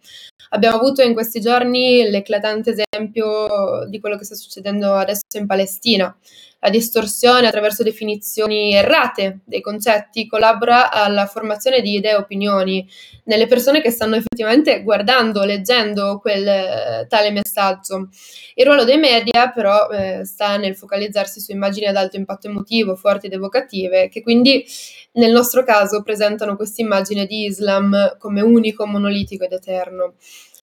[0.51, 6.17] Abbiamo avuto in questi giorni l'eclatante esempio di quello che sta succedendo adesso in Palestina.
[6.59, 12.87] La distorsione attraverso definizioni errate dei concetti collabora alla formazione di idee e opinioni
[13.25, 18.09] nelle persone che stanno effettivamente guardando, leggendo quel eh, tale messaggio.
[18.55, 22.95] Il ruolo dei media però eh, sta nel focalizzarsi su immagini ad alto impatto emotivo,
[22.95, 24.65] forti ed evocative, che quindi
[25.13, 30.15] nel nostro caso presentano questa immagine di Islam come unico, monolitico ed eterno.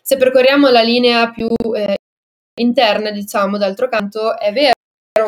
[0.03, 1.97] Se percorriamo la linea più eh,
[2.61, 4.73] interna, diciamo, d'altro canto, è vero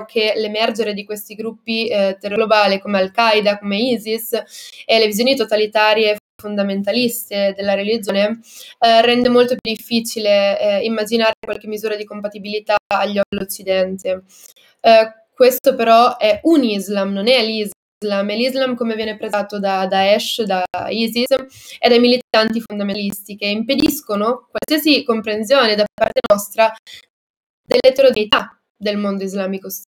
[0.06, 4.32] che l'emergere di questi gruppi eh, globali come Al-Qaeda, come ISIS
[4.86, 8.40] e le visioni totalitarie fondamentaliste della religione
[8.78, 14.24] eh, rende molto più difficile eh, immaginare qualche misura di compatibilità agli occhi dell'Occidente.
[14.80, 19.86] Eh, questo però è un Islam, non è l'Islam, è l'Islam come viene presentato da
[19.86, 21.30] Daesh, da ISIS
[21.78, 26.72] e dai militanti fondamentalisti che impediscono qualsiasi comprensione da parte nostra
[27.66, 29.95] dell'eterogeneità del mondo islamico stesso.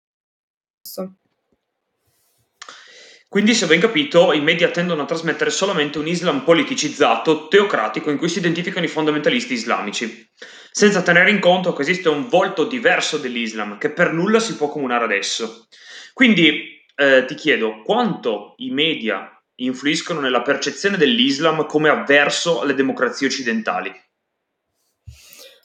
[3.28, 8.10] Quindi, se ho ben capito, i media tendono a trasmettere solamente un Islam politicizzato, teocratico,
[8.10, 10.26] in cui si identificano i fondamentalisti islamici,
[10.70, 14.70] senza tenere in conto che esiste un volto diverso dell'Islam, che per nulla si può
[14.70, 15.66] comunare adesso.
[16.14, 23.26] Quindi, eh, ti chiedo, quanto i media influiscono nella percezione dell'Islam come avverso alle democrazie
[23.26, 23.92] occidentali?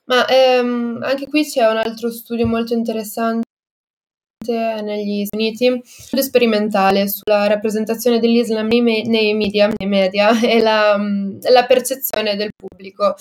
[0.06, 3.43] Ma ehm, anche qui c'è un altro studio molto interessante
[4.52, 10.60] negli Stati Uniti, studio sperimentale sulla rappresentazione dell'Islam nei, me- nei media, nei media e
[10.60, 10.98] la,
[11.50, 13.16] la, percezione del pubblico.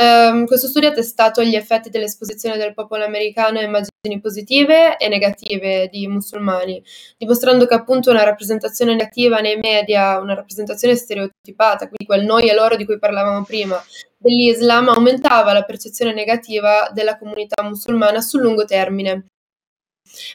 [0.00, 5.08] Um, questo studio ha testato gli effetti dell'esposizione del popolo americano a immagini positive e
[5.08, 6.80] negative di musulmani,
[7.16, 12.54] dimostrando che appunto una rappresentazione negativa nei media, una rappresentazione stereotipata, quindi quel noi e
[12.54, 13.82] loro di cui parlavamo prima,
[14.18, 19.26] dell'Islam aumentava la percezione negativa della comunità musulmana sul lungo termine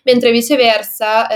[0.04, 1.28] mentre viceversa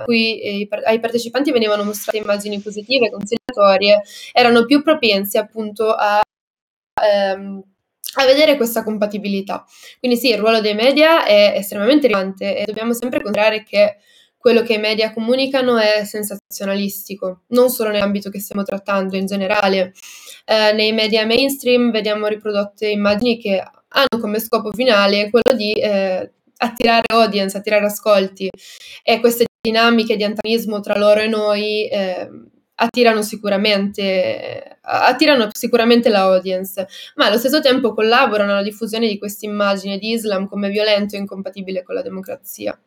[0.00, 6.20] eh, cui ai partecipanti venivano mostrate immagini positive, conciliatorie, erano più propensi appunto a,
[7.02, 7.62] ehm,
[8.16, 9.64] a vedere questa compatibilità.
[9.98, 13.96] Quindi sì, il ruolo dei media è estremamente rilevante e dobbiamo sempre considerare che
[14.44, 19.94] quello che i media comunicano è sensazionalistico, non solo nell'ambito che stiamo trattando in generale.
[20.44, 26.30] Eh, nei media mainstream vediamo riprodotte immagini che hanno come scopo finale quello di eh,
[26.64, 28.48] attirare audience, attirare ascolti
[29.02, 32.28] e queste dinamiche di antagonismo tra loro e noi eh,
[32.76, 39.98] attirano sicuramente, attirano sicuramente l'audience, ma allo stesso tempo collaborano alla diffusione di questa immagine
[39.98, 42.78] di Islam come violento e incompatibile con la democrazia.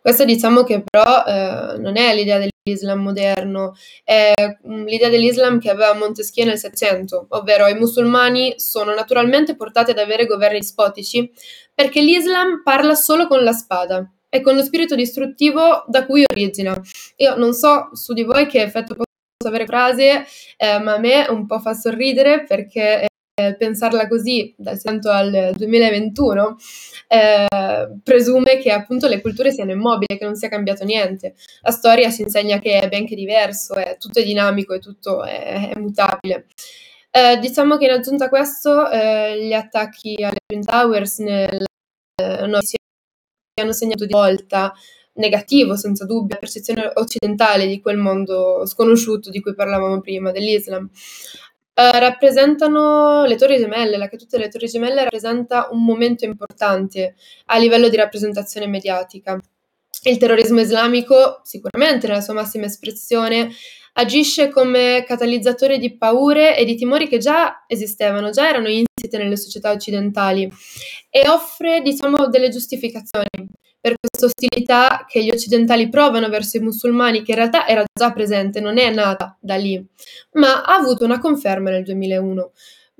[0.00, 3.74] Questa diciamo che però eh, non è l'idea dell'Islam moderno,
[4.04, 4.32] è
[4.66, 9.98] mm, l'idea dell'Islam che aveva Montesquieu nel Settecento, ovvero i musulmani sono naturalmente portati ad
[9.98, 11.30] avere governi dispotici
[11.78, 16.76] perché l'Islam parla solo con la spada e con lo spirito distruttivo da cui origina.
[17.18, 20.26] Io non so su di voi che effetto posso avere frase,
[20.56, 25.52] eh, ma a me un po' fa sorridere perché eh, pensarla così dal 100 al
[25.54, 26.56] 2021
[27.06, 27.46] eh,
[28.02, 31.36] presume che appunto le culture siano immobili, che non sia cambiato niente.
[31.60, 35.22] La storia ci insegna che è ben che diverso, è tutto è dinamico e tutto
[35.22, 36.46] è, è mutabile.
[37.10, 41.66] Eh, diciamo che in aggiunta a questo, eh, gli attacchi alle Twin Towers nel
[42.20, 42.76] eh, noi si
[43.60, 44.74] hanno segnato di volta
[45.14, 50.88] negativo, senza dubbio, la percezione occidentale di quel mondo sconosciuto di cui parlavamo prima, dell'Islam.
[51.74, 57.14] Uh, rappresentano le torri gemelle, la caduta delle torri gemelle rappresenta un momento importante
[57.46, 59.38] a livello di rappresentazione mediatica.
[60.02, 63.50] Il terrorismo islamico, sicuramente nella sua massima espressione,
[63.98, 69.36] agisce come catalizzatore di paure e di timori che già esistevano, già erano insite nelle
[69.36, 70.50] società occidentali
[71.10, 73.26] e offre, diciamo, delle giustificazioni
[73.80, 78.12] per questa ostilità che gli occidentali provano verso i musulmani, che in realtà era già
[78.12, 79.84] presente, non è nata da lì,
[80.32, 82.52] ma ha avuto una conferma nel 2001.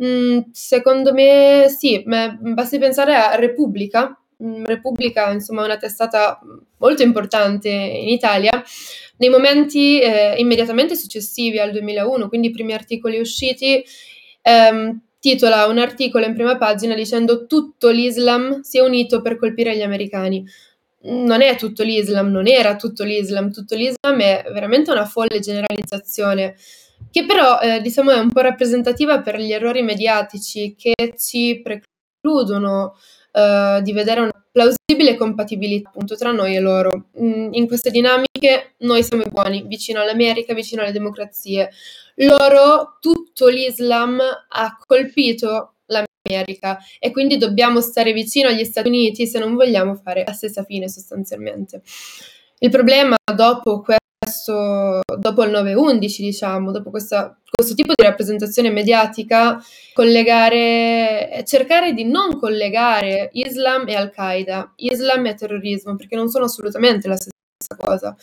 [0.03, 4.18] Mm, secondo me sì, basti pensare a Repubblica,
[4.65, 6.39] Repubblica insomma una testata
[6.79, 8.63] molto importante in Italia,
[9.17, 13.85] nei momenti eh, immediatamente successivi al 2001, quindi i primi articoli usciti,
[14.43, 19.77] ehm, titola un articolo in prima pagina dicendo tutto l'Islam si è unito per colpire
[19.77, 20.45] gli americani
[21.01, 26.57] non è tutto l'Islam, non era tutto l'Islam, tutto l'Islam è veramente una folle generalizzazione
[27.11, 32.97] che però eh, diciamo è un po' rappresentativa per gli errori mediatici che ci precludono
[33.33, 37.07] uh, di vedere una plausibile compatibilità appunto tra noi e loro.
[37.21, 41.71] Mm, in queste dinamiche noi siamo i buoni, vicino all'America, vicino alle democrazie.
[42.17, 49.39] Loro, tutto l'Islam ha colpito l'America e quindi dobbiamo stare vicino agli Stati Uniti se
[49.39, 51.83] non vogliamo fare la stessa fine sostanzialmente.
[52.61, 53.98] Il problema dopo questo,
[54.35, 59.63] dopo il 9-11, diciamo, dopo questa, questo tipo di rappresentazione mediatica,
[59.95, 67.09] collegare, cercare di non collegare Islam e Al-Qaeda, Islam e terrorismo, perché non sono assolutamente
[67.09, 68.17] la stessa cosa.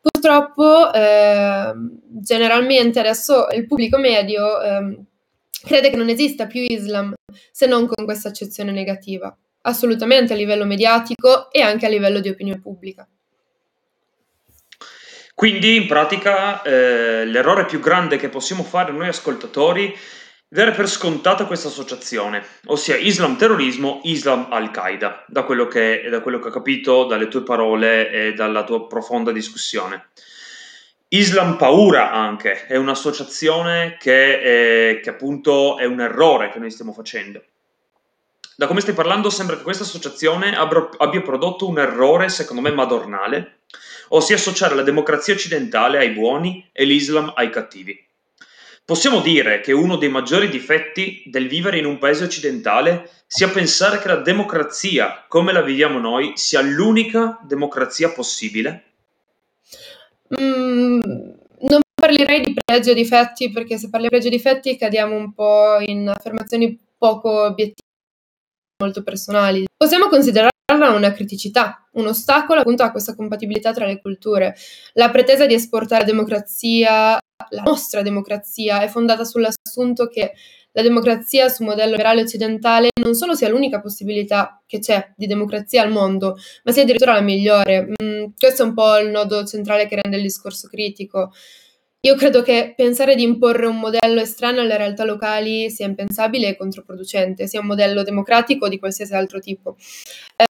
[0.00, 1.72] Purtroppo, eh,
[2.06, 4.98] generalmente adesso il pubblico medio eh,
[5.64, 7.14] crede che non esista più Islam
[7.50, 12.28] se non con questa accezione negativa, assolutamente a livello mediatico e anche a livello di
[12.28, 13.08] opinione pubblica.
[15.38, 19.96] Quindi in pratica eh, l'errore più grande che possiamo fare noi ascoltatori è
[20.48, 26.40] dare per scontata questa associazione, ossia Islam terrorismo, Islam Al-Qaeda, da quello, che, da quello
[26.40, 30.08] che ho capito dalle tue parole e dalla tua profonda discussione.
[31.10, 36.92] Islam paura anche, è un'associazione che, è, che appunto è un errore che noi stiamo
[36.92, 37.44] facendo.
[38.56, 43.57] Da come stai parlando sembra che questa associazione abbia prodotto un errore, secondo me, madornale,
[44.08, 48.06] ossia associare la democrazia occidentale ai buoni e l'Islam ai cattivi.
[48.84, 53.98] Possiamo dire che uno dei maggiori difetti del vivere in un paese occidentale sia pensare
[53.98, 58.84] che la democrazia, come la viviamo noi, sia l'unica democrazia possibile?
[60.40, 61.00] Mm,
[61.60, 65.34] non parlerei di pregi o difetti, perché se parli di pregi o difetti cadiamo un
[65.34, 67.86] po' in affermazioni poco obiettive,
[68.82, 69.66] molto personali.
[69.76, 70.56] Possiamo considerare
[70.98, 74.54] una criticità, un ostacolo appunto a questa compatibilità tra le culture.
[74.94, 77.18] La pretesa di esportare democrazia,
[77.50, 80.32] la nostra democrazia, è fondata sull'assunto che
[80.72, 85.82] la democrazia su modello liberale occidentale non solo sia l'unica possibilità che c'è di democrazia
[85.82, 87.88] al mondo, ma sia addirittura la migliore.
[88.02, 91.32] Mm, questo è un po' il nodo centrale che rende il discorso critico.
[92.02, 96.56] Io credo che pensare di imporre un modello estraneo alle realtà locali sia impensabile e
[96.56, 99.70] controproducente, sia un modello democratico o di qualsiasi altro tipo.
[100.36, 100.47] Um,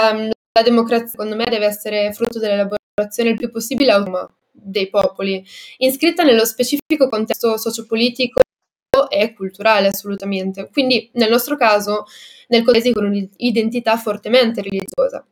[0.00, 5.44] la democrazia, secondo me, deve essere frutto dell'elaborazione il più possibile autonoma dei popoli,
[5.78, 8.40] iscritta nello specifico contesto sociopolitico
[9.10, 10.70] e culturale, assolutamente.
[10.70, 12.06] Quindi, nel nostro caso,
[12.48, 15.24] nel paese con un'identità fortemente religiosa.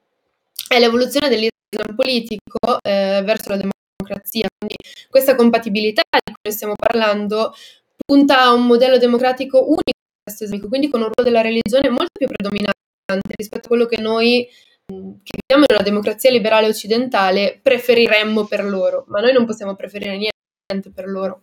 [0.69, 4.47] È l'evoluzione dell'Islam politico eh, verso la democrazia.
[4.59, 4.77] Quindi,
[5.09, 7.55] questa compatibilità di cui stiamo parlando
[8.05, 12.84] punta a un modello democratico unico, quindi con un ruolo della religione molto più predominante
[13.37, 14.49] rispetto a quello che noi
[14.87, 20.17] che viviamo in una democrazia liberale occidentale preferiremmo per loro, ma noi non possiamo preferire
[20.17, 21.43] niente per loro.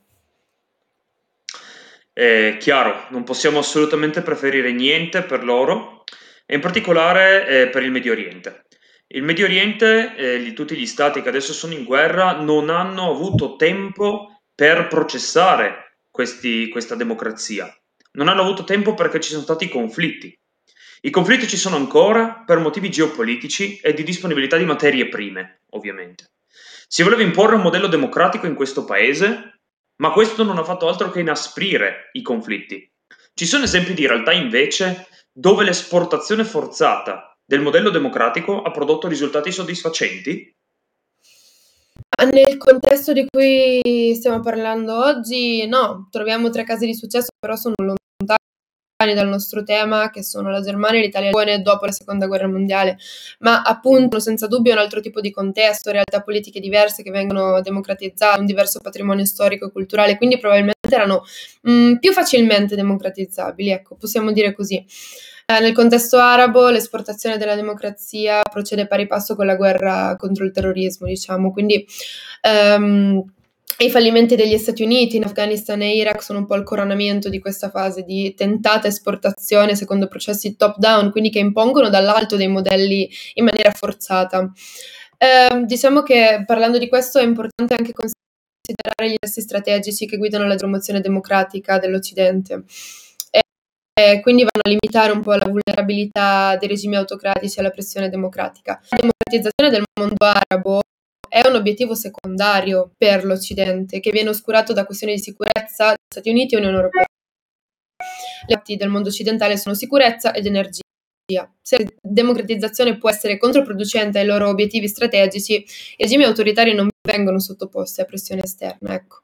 [2.14, 6.03] È chiaro, non possiamo assolutamente preferire niente per loro,
[6.45, 8.66] e in particolare eh, per il Medio Oriente.
[9.07, 13.55] Il Medio Oriente, eh, tutti gli stati che adesso sono in guerra, non hanno avuto
[13.55, 17.74] tempo per processare questi, questa democrazia.
[18.14, 20.38] Non hanno avuto tempo perché ci sono stati conflitti.
[21.04, 26.34] I conflitti ci sono ancora per motivi geopolitici e di disponibilità di materie prime, ovviamente.
[26.88, 29.62] Si voleva imporre un modello democratico in questo paese,
[29.95, 32.88] ma questo non ha fatto altro che inasprire i conflitti.
[33.34, 39.52] Ci sono esempi di realtà invece dove l'esportazione forzata del modello democratico ha prodotto risultati
[39.52, 40.54] soddisfacenti?
[42.32, 47.74] Nel contesto di cui stiamo parlando oggi, no, troviamo tre casi di successo, però sono
[47.80, 48.01] lontani
[49.14, 52.97] dal nostro tema, che sono la Germania e l'Italia dopo la seconda guerra mondiale,
[53.39, 58.39] ma appunto senza dubbio un altro tipo di contesto, realtà politiche diverse che vengono democratizzate,
[58.39, 61.24] un diverso patrimonio storico e culturale, quindi probabilmente erano
[61.62, 64.86] mh, mm, più facilmente democratizzabili, ecco, possiamo dire così.
[65.45, 70.52] Eh, nel contesto arabo l'esportazione della democrazia procede pari passo con la guerra contro il
[70.52, 71.86] terrorismo, diciamo, quindi
[72.78, 73.22] um,
[73.78, 77.39] i fallimenti degli Stati Uniti in Afghanistan e Iraq sono un po' il coronamento di
[77.39, 83.45] questa fase di tentata esportazione secondo processi top-down, quindi che impongono dall'alto dei modelli in
[83.45, 84.51] maniera forzata.
[85.17, 90.45] Eh, diciamo che parlando di questo è importante anche considerare gli interessi strategici che guidano
[90.45, 92.63] la promozione democratica dell'Occidente.
[93.93, 98.80] E, quindi vanno a limitare un po' la vulnerabilità dei regimi autocratici alla pressione democratica.
[98.89, 100.82] La democratizzazione del mondo arabo
[101.32, 106.55] è un obiettivo secondario per l'Occidente, che viene oscurato da questioni di sicurezza Stati Uniti
[106.55, 107.05] e Unione Europea.
[108.47, 110.82] Le atti del mondo occidentale sono sicurezza ed energia.
[111.61, 117.39] Se la democratizzazione può essere controproducente ai loro obiettivi strategici, i regimi autoritari non vengono
[117.39, 118.93] sottoposti a pressione esterna.
[118.93, 119.21] Ecco.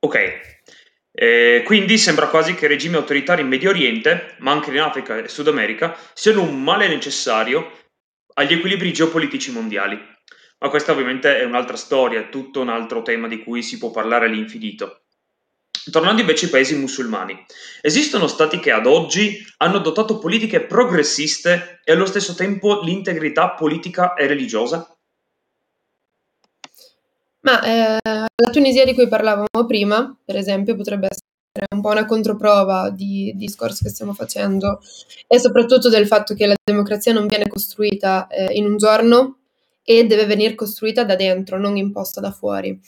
[0.00, 0.16] Ok,
[1.16, 5.16] E quindi sembra quasi che i regimi autoritari in Medio Oriente, ma anche in Africa
[5.16, 7.70] e Sud America, siano un male necessario
[8.34, 9.98] agli equilibri geopolitici mondiali.
[10.58, 13.90] Ma questa ovviamente è un'altra storia, è tutto un altro tema di cui si può
[13.90, 15.02] parlare all'infinito.
[15.90, 17.44] Tornando invece ai paesi musulmani,
[17.82, 24.14] esistono stati che ad oggi hanno adottato politiche progressiste e allo stesso tempo l'integrità politica
[24.14, 24.88] e religiosa?
[27.40, 31.08] Ma eh, la Tunisia di cui parlavamo prima, per esempio, potrebbe
[31.72, 34.80] un po' una controprova di, di discorso che stiamo facendo
[35.26, 39.38] e soprattutto del fatto che la democrazia non viene costruita eh, in un giorno
[39.84, 42.78] e deve venire costruita da dentro, non imposta da fuori.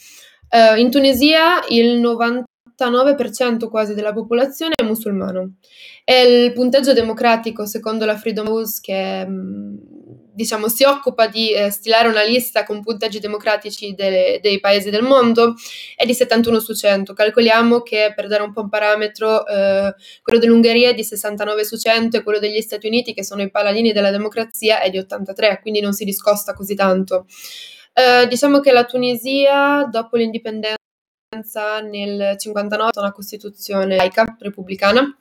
[0.48, 5.56] Uh, in Tunisia il 99% quasi della popolazione è musulmano
[6.04, 9.76] e il punteggio democratico, secondo la Freedom House, che mm,
[10.36, 15.02] diciamo, si occupa di eh, stilare una lista con punteggi democratici delle, dei paesi del
[15.02, 15.54] mondo,
[15.96, 17.14] è di 71 su 100.
[17.14, 21.78] Calcoliamo che, per dare un po' un parametro, eh, quello dell'Ungheria è di 69 su
[21.78, 25.60] 100 e quello degli Stati Uniti, che sono i paladini della democrazia, è di 83,
[25.62, 27.26] quindi non si discosta così tanto.
[27.94, 30.76] Eh, diciamo che la Tunisia, dopo l'indipendenza
[31.82, 35.16] nel 59, ha una costituzione laica, repubblicana,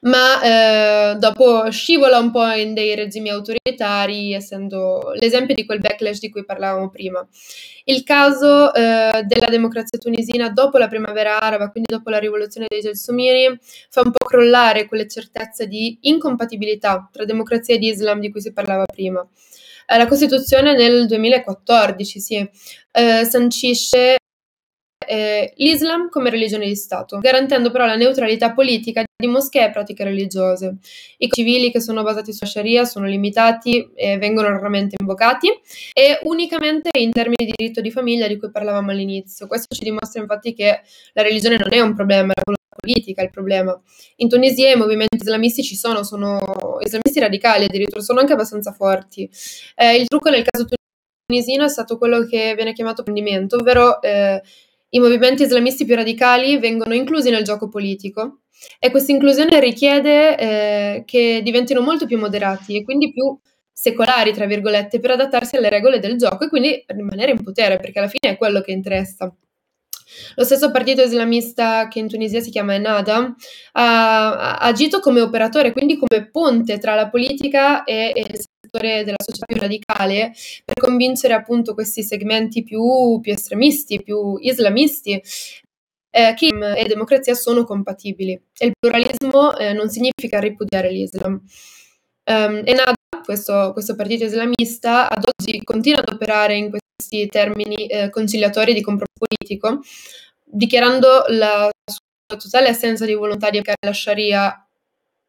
[0.00, 6.20] ma eh, dopo scivola un po' in dei regimi autoritari, essendo l'esempio di quel backlash
[6.20, 7.26] di cui parlavamo prima.
[7.84, 12.80] Il caso eh, della democrazia tunisina dopo la primavera araba, quindi dopo la rivoluzione dei
[12.80, 13.58] Gelsomini,
[13.90, 18.52] fa un po' crollare quelle certezze di incompatibilità tra democrazia ed Islam di cui si
[18.52, 19.26] parlava prima.
[19.86, 22.50] Eh, la Costituzione nel 2014 sì,
[22.92, 24.16] eh, sancisce
[25.06, 30.04] eh, l'Islam come religione di Stato, garantendo però la neutralità politica di moschee e pratiche
[30.04, 30.76] religiose.
[31.18, 35.48] I civili che sono basati sulla Sharia sono limitati e vengono raramente invocati
[35.92, 39.46] e unicamente in termini di diritto di famiglia di cui parlavamo all'inizio.
[39.46, 40.82] Questo ci dimostra infatti che
[41.14, 43.80] la religione non è un problema, è la politica il problema.
[44.16, 49.28] In Tunisia i movimenti islamisti ci sono, sono islamisti radicali addirittura, sono anche abbastanza forti.
[49.74, 50.66] Eh, il trucco nel caso
[51.26, 54.42] tunisino è stato quello che viene chiamato prendimento, ovvero eh,
[54.90, 58.40] i movimenti islamisti più radicali vengono inclusi nel gioco politico
[58.78, 63.38] e questa inclusione richiede eh, che diventino molto più moderati e quindi più
[63.72, 67.98] secolari, tra virgolette, per adattarsi alle regole del gioco e quindi rimanere in potere, perché
[67.98, 69.34] alla fine è quello che interessa.
[70.36, 73.34] Lo stesso partito islamista che in Tunisia si chiama Ennada
[73.72, 78.40] ha, ha agito come operatore, quindi come ponte tra la politica e, e il
[78.76, 80.32] settore della società più radicale
[80.64, 85.20] per convincere appunto questi segmenti più, più estremisti, più islamisti
[86.10, 91.40] eh, che e democrazia sono compatibili e il pluralismo eh, non significa ripudiare l'Islam.
[92.28, 98.10] Um, Ennada, questo, questo, partito islamista, ad oggi continua ad operare in questi termini eh,
[98.10, 99.80] conciliatori di compromesso politico,
[100.42, 104.65] dichiarando la sua totale assenza di volontà di applicare la Sharia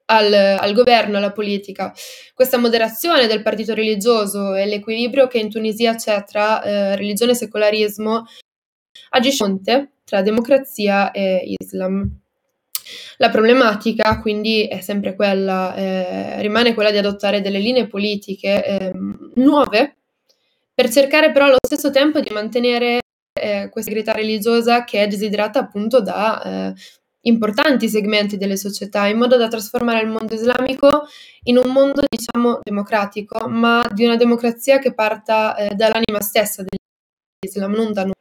[0.08, 1.94] al, al, governo, alla politica.
[2.34, 7.36] Questa moderazione del partito religioso e l'equilibrio che in Tunisia c'è tra eh, religione e
[7.36, 8.26] secolarismo
[9.10, 9.46] agisce
[10.04, 12.10] tra democrazia e Islam.
[13.18, 18.92] La problematica quindi è sempre quella, eh, rimane quella di adottare delle linee politiche eh,
[19.36, 19.98] nuove
[20.74, 23.00] per cercare però allo stesso tempo di mantenere
[23.34, 26.74] eh, questa integrità religiosa che è desiderata appunto da eh,
[27.28, 31.08] importanti segmenti delle società, in modo da trasformare il mondo islamico
[31.44, 37.72] in un mondo, diciamo, democratico, ma di una democrazia che parta eh, dall'anima stessa dell'Islam,
[37.74, 38.14] non da noi.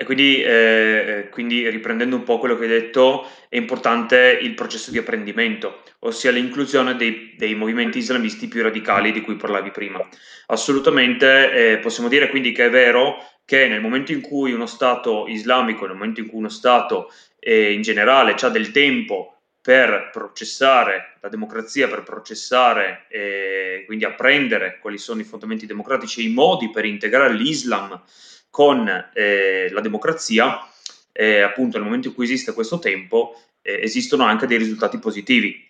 [0.00, 4.92] E quindi, eh, quindi, riprendendo un po' quello che hai detto, è importante il processo
[4.92, 10.06] di apprendimento, ossia l'inclusione dei, dei movimenti islamisti più radicali di cui parlavi prima.
[10.46, 13.16] Assolutamente eh, possiamo dire quindi che è vero
[13.48, 17.72] che nel momento in cui uno Stato islamico, nel momento in cui uno Stato eh,
[17.72, 24.98] in generale ha del tempo per processare la democrazia, per processare e quindi apprendere quali
[24.98, 27.98] sono i fondamenti democratici e i modi per integrare l'Islam
[28.50, 30.68] con eh, la democrazia,
[31.10, 35.66] eh, appunto nel momento in cui esiste questo tempo, eh, esistono anche dei risultati positivi.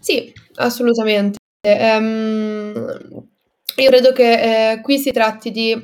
[0.00, 1.38] Sì, assolutamente.
[1.64, 3.30] Um,
[3.76, 5.74] io credo che eh, qui si tratti di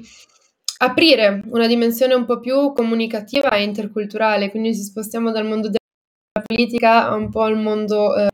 [0.79, 6.45] aprire una dimensione un po' più comunicativa e interculturale, quindi ci spostiamo dal mondo della
[6.47, 8.29] politica a un po' al mondo, eh,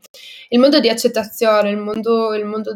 [0.49, 2.75] il mondo di accettazione, il mondo, il mondo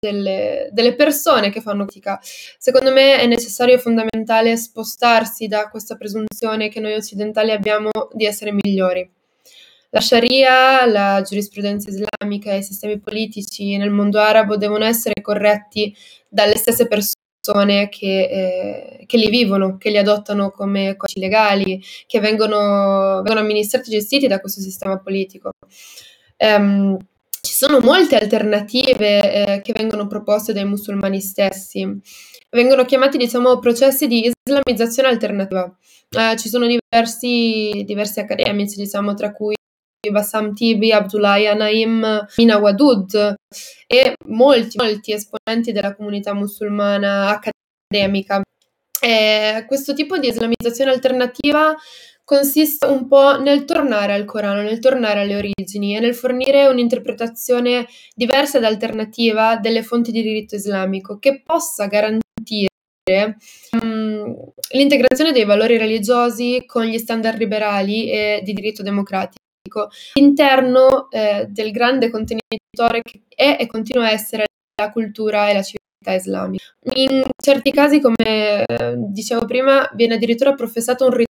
[0.00, 2.18] delle, delle, persone che fanno politica.
[2.22, 8.26] Secondo me è necessario e fondamentale spostarsi da questa presunzione che noi occidentali abbiamo di
[8.26, 9.08] essere migliori.
[9.94, 15.94] La Sharia, la giurisprudenza islamica e i sistemi politici nel mondo arabo devono essere corretti
[16.28, 22.18] dalle stesse persone che, eh, che, li vivono, che li adottano come codici legali, che
[22.18, 25.52] vengono, vengono amministrati e gestiti da questo sistema politico.
[26.38, 26.98] Um,
[27.40, 31.86] ci sono molte alternative eh, che vengono proposte dai musulmani stessi.
[32.50, 35.72] Vengono chiamati, diciamo, processi di islamizzazione alternativa.
[36.10, 39.54] Eh, ci sono diversi, diversi accademici, diciamo, tra cui
[40.10, 43.34] Bassam Tibi, Abdullah Naim, Mina Wadud
[43.86, 48.42] e molti, molti esponenti della comunità musulmana accademica.
[49.00, 51.76] E questo tipo di islamizzazione alternativa
[52.24, 57.86] consiste un po' nel tornare al Corano, nel tornare alle origini e nel fornire un'interpretazione
[58.14, 62.68] diversa ed alternativa delle fonti di diritto islamico che possa garantire
[63.82, 64.34] um,
[64.70, 69.43] l'integrazione dei valori religiosi con gli standard liberali e di diritto democratico
[70.14, 74.44] all'interno eh, del grande contenitore che è e continua a essere
[74.80, 76.64] la cultura e la civiltà islamica.
[76.94, 81.24] In certi casi, come eh, dicevo prima, viene addirittura professato un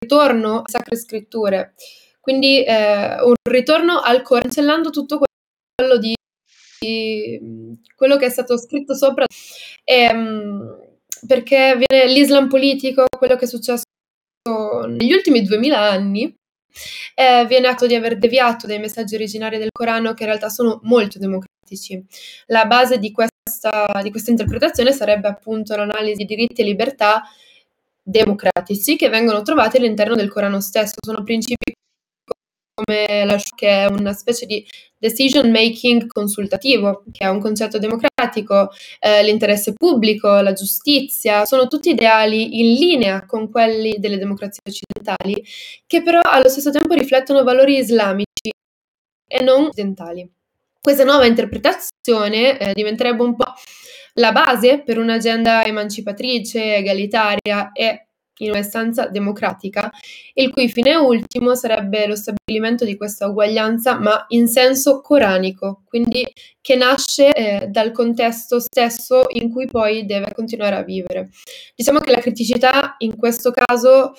[0.00, 1.74] ritorno alle sacre scritture,
[2.20, 6.14] quindi eh, un ritorno al Corano, cancellando tutto quello di,
[7.94, 9.26] quello che è stato scritto sopra,
[9.84, 10.78] e, um,
[11.26, 13.82] perché viene l'Islam politico, quello che è successo
[14.86, 16.34] negli ultimi duemila anni,
[17.14, 20.80] eh, viene atto di aver deviato dai messaggi originari del Corano che in realtà sono
[20.82, 22.04] molto democratici.
[22.46, 27.22] La base di questa, di questa interpretazione sarebbe appunto l'analisi di diritti e libertà
[28.02, 30.94] democratici che vengono trovati all'interno del Corano stesso.
[31.04, 31.72] Sono principi
[32.74, 34.66] come la che è una specie di
[34.96, 38.09] decision making consultativo, che è un concetto democratico,
[38.98, 45.44] eh, l'interesse pubblico, la giustizia, sono tutti ideali in linea con quelli delle democrazie occidentali,
[45.86, 48.50] che però allo stesso tempo riflettono valori islamici
[49.26, 50.28] e non occidentali.
[50.80, 53.52] Questa nuova interpretazione eh, diventerebbe un po'
[54.14, 58.06] la base per un'agenda emancipatrice, egalitaria e
[58.44, 59.90] in un'istanza democratica,
[60.34, 66.26] il cui fine ultimo sarebbe lo stabilimento di questa uguaglianza, ma in senso coranico, quindi
[66.60, 71.30] che nasce eh, dal contesto stesso in cui poi deve continuare a vivere.
[71.74, 74.12] Diciamo che la criticità in questo caso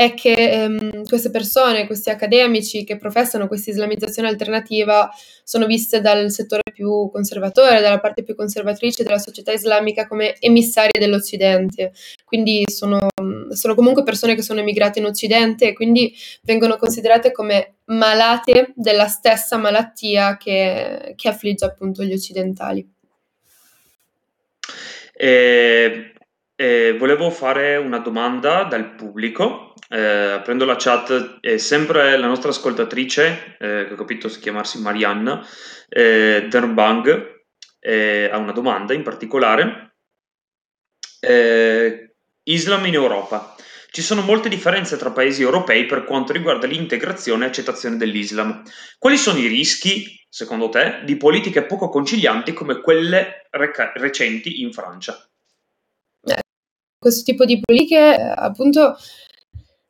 [0.00, 5.10] è che ehm, queste persone, questi accademici che professano questa islamizzazione alternativa
[5.44, 10.98] sono viste dal settore più conservatore, dalla parte più conservatrice della società islamica come emissarie
[10.98, 11.92] dell'Occidente.
[12.24, 13.08] Quindi sono,
[13.50, 19.06] sono comunque persone che sono emigrate in Occidente e quindi vengono considerate come malate della
[19.06, 22.90] stessa malattia che, che affligge appunto gli occidentali.
[25.12, 26.14] Eh,
[26.60, 32.50] eh, volevo fare una domanda dal pubblico eh, prendo la chat, è sempre la nostra
[32.50, 35.44] ascoltatrice, eh, che ho capito si chiamarsi Marianna,
[35.88, 37.42] eh, Derbang,
[37.80, 39.96] eh, ha una domanda in particolare.
[41.18, 42.14] Eh,
[42.44, 43.56] Islam in Europa.
[43.90, 48.62] Ci sono molte differenze tra paesi europei per quanto riguarda l'integrazione e accettazione dell'Islam.
[48.96, 54.72] Quali sono i rischi, secondo te, di politiche poco concilianti come quelle reca- recenti in
[54.72, 55.18] Francia?
[56.96, 58.96] Questo tipo di politiche, appunto,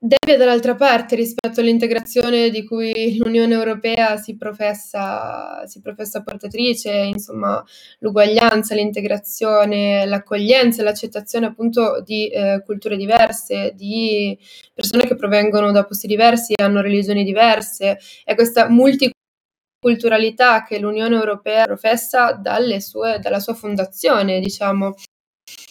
[0.02, 7.62] devia dall'altra parte rispetto all'integrazione di cui l'Unione Europea si professa, si professa portatrice, insomma,
[7.98, 14.38] l'uguaglianza, l'integrazione, l'accoglienza, l'accettazione appunto di eh, culture diverse, di
[14.72, 21.66] persone che provengono da posti diversi, hanno religioni diverse, è questa multiculturalità che l'Unione Europea
[21.66, 22.40] professa
[22.78, 24.94] sue, dalla sua fondazione, diciamo,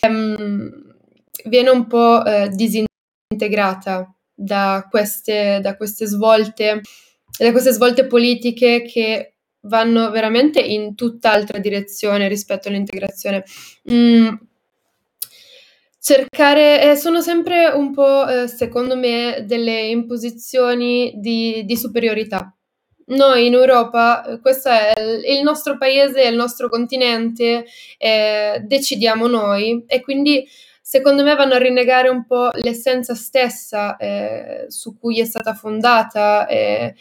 [0.02, 0.96] ehm,
[1.46, 6.82] viene un po' eh, disintegrata da queste, da queste svolte,
[7.38, 9.34] da queste svolte politiche che
[9.64, 13.44] vanno veramente in tutt'altra direzione rispetto all'integrazione.
[13.92, 14.34] Mm,
[16.00, 22.54] cercare, eh, sono sempre un po', eh, secondo me, delle imposizioni di, di superiorità.
[23.08, 27.66] Noi in Europa, eh, questo è il, nostro paese, il nostro continente,
[27.98, 30.48] eh, decidiamo noi e quindi
[30.90, 36.48] secondo me vanno a rinnegare un po' l'essenza stessa eh, su cui è stata fondata,
[36.48, 36.96] eh,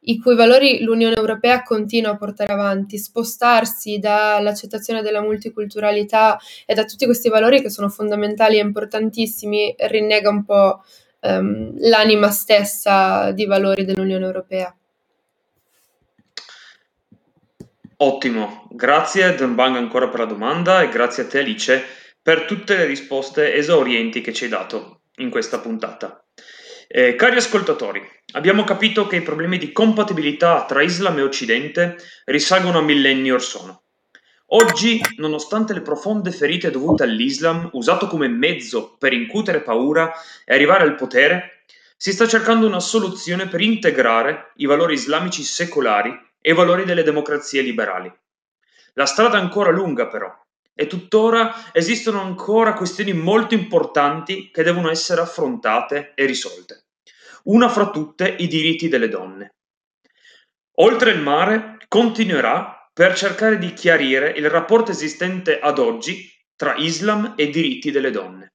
[0.00, 6.36] i cui valori l'Unione Europea continua a portare avanti, spostarsi dall'accettazione della multiculturalità
[6.66, 10.82] e da tutti questi valori che sono fondamentali e importantissimi, rinnega un po'
[11.20, 14.74] ehm, l'anima stessa di valori dell'Unione Europea.
[17.98, 21.97] Ottimo, grazie Denbang ancora per la domanda e grazie a te Alice
[22.28, 26.22] per tutte le risposte esaurienti che ci hai dato in questa puntata.
[26.86, 32.80] Eh, cari ascoltatori, abbiamo capito che i problemi di compatibilità tra Islam e Occidente risalgono
[32.80, 33.84] a millenni or sono.
[34.48, 40.12] Oggi, nonostante le profonde ferite dovute all'Islam, usato come mezzo per incutere paura
[40.44, 41.62] e arrivare al potere,
[41.96, 46.10] si sta cercando una soluzione per integrare i valori islamici secolari
[46.42, 48.12] e i valori delle democrazie liberali.
[48.92, 50.30] La strada è ancora lunga però
[50.80, 56.84] e tuttora esistono ancora questioni molto importanti che devono essere affrontate e risolte.
[57.44, 59.54] Una fra tutte i diritti delle donne.
[60.76, 67.34] Oltre il mare continuerà per cercare di chiarire il rapporto esistente ad oggi tra Islam
[67.36, 68.52] e diritti delle donne.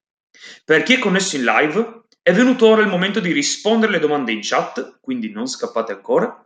[0.64, 4.32] Per chi è connesso in live, è venuto ora il momento di rispondere alle domande
[4.32, 6.42] in chat, quindi non scappate ancora.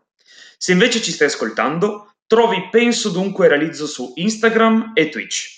[0.57, 5.56] Se invece ci stai ascoltando, trovi Penso Dunque Realizzo su Instagram e Twitch.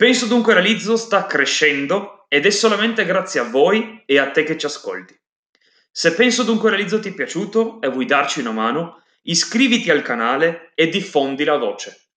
[0.00, 4.56] Penso Dunque Realizzo sta crescendo ed è solamente grazie a voi e a te che
[4.56, 5.14] ci ascolti.
[5.90, 10.72] Se Penso Dunque Realizzo ti è piaciuto e vuoi darci una mano, iscriviti al canale
[10.74, 12.12] e diffondi la voce.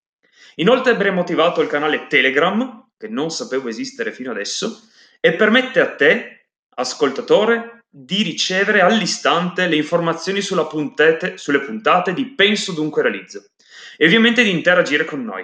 [0.56, 4.88] Inoltre avremo attivato il canale Telegram, che non sapevo esistere fino adesso,
[5.20, 12.72] e permette a te, ascoltatore, di ricevere all'istante le informazioni puntate, sulle puntate di Penso
[12.72, 13.44] Dunque Realizzo
[13.98, 15.44] e ovviamente di interagire con noi.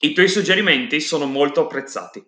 [0.00, 2.24] I tuoi suggerimenti sono molto apprezzati.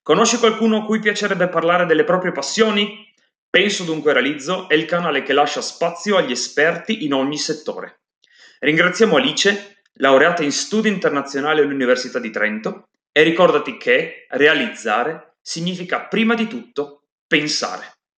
[0.00, 3.12] Conosci qualcuno a cui piacerebbe parlare delle proprie passioni?
[3.50, 8.02] Penso dunque realizzo è il canale che lascia spazio agli esperti in ogni settore.
[8.60, 16.34] Ringraziamo Alice, laureata in studi internazionali all'Università di Trento, e ricordati che realizzare significa prima
[16.34, 17.93] di tutto pensare.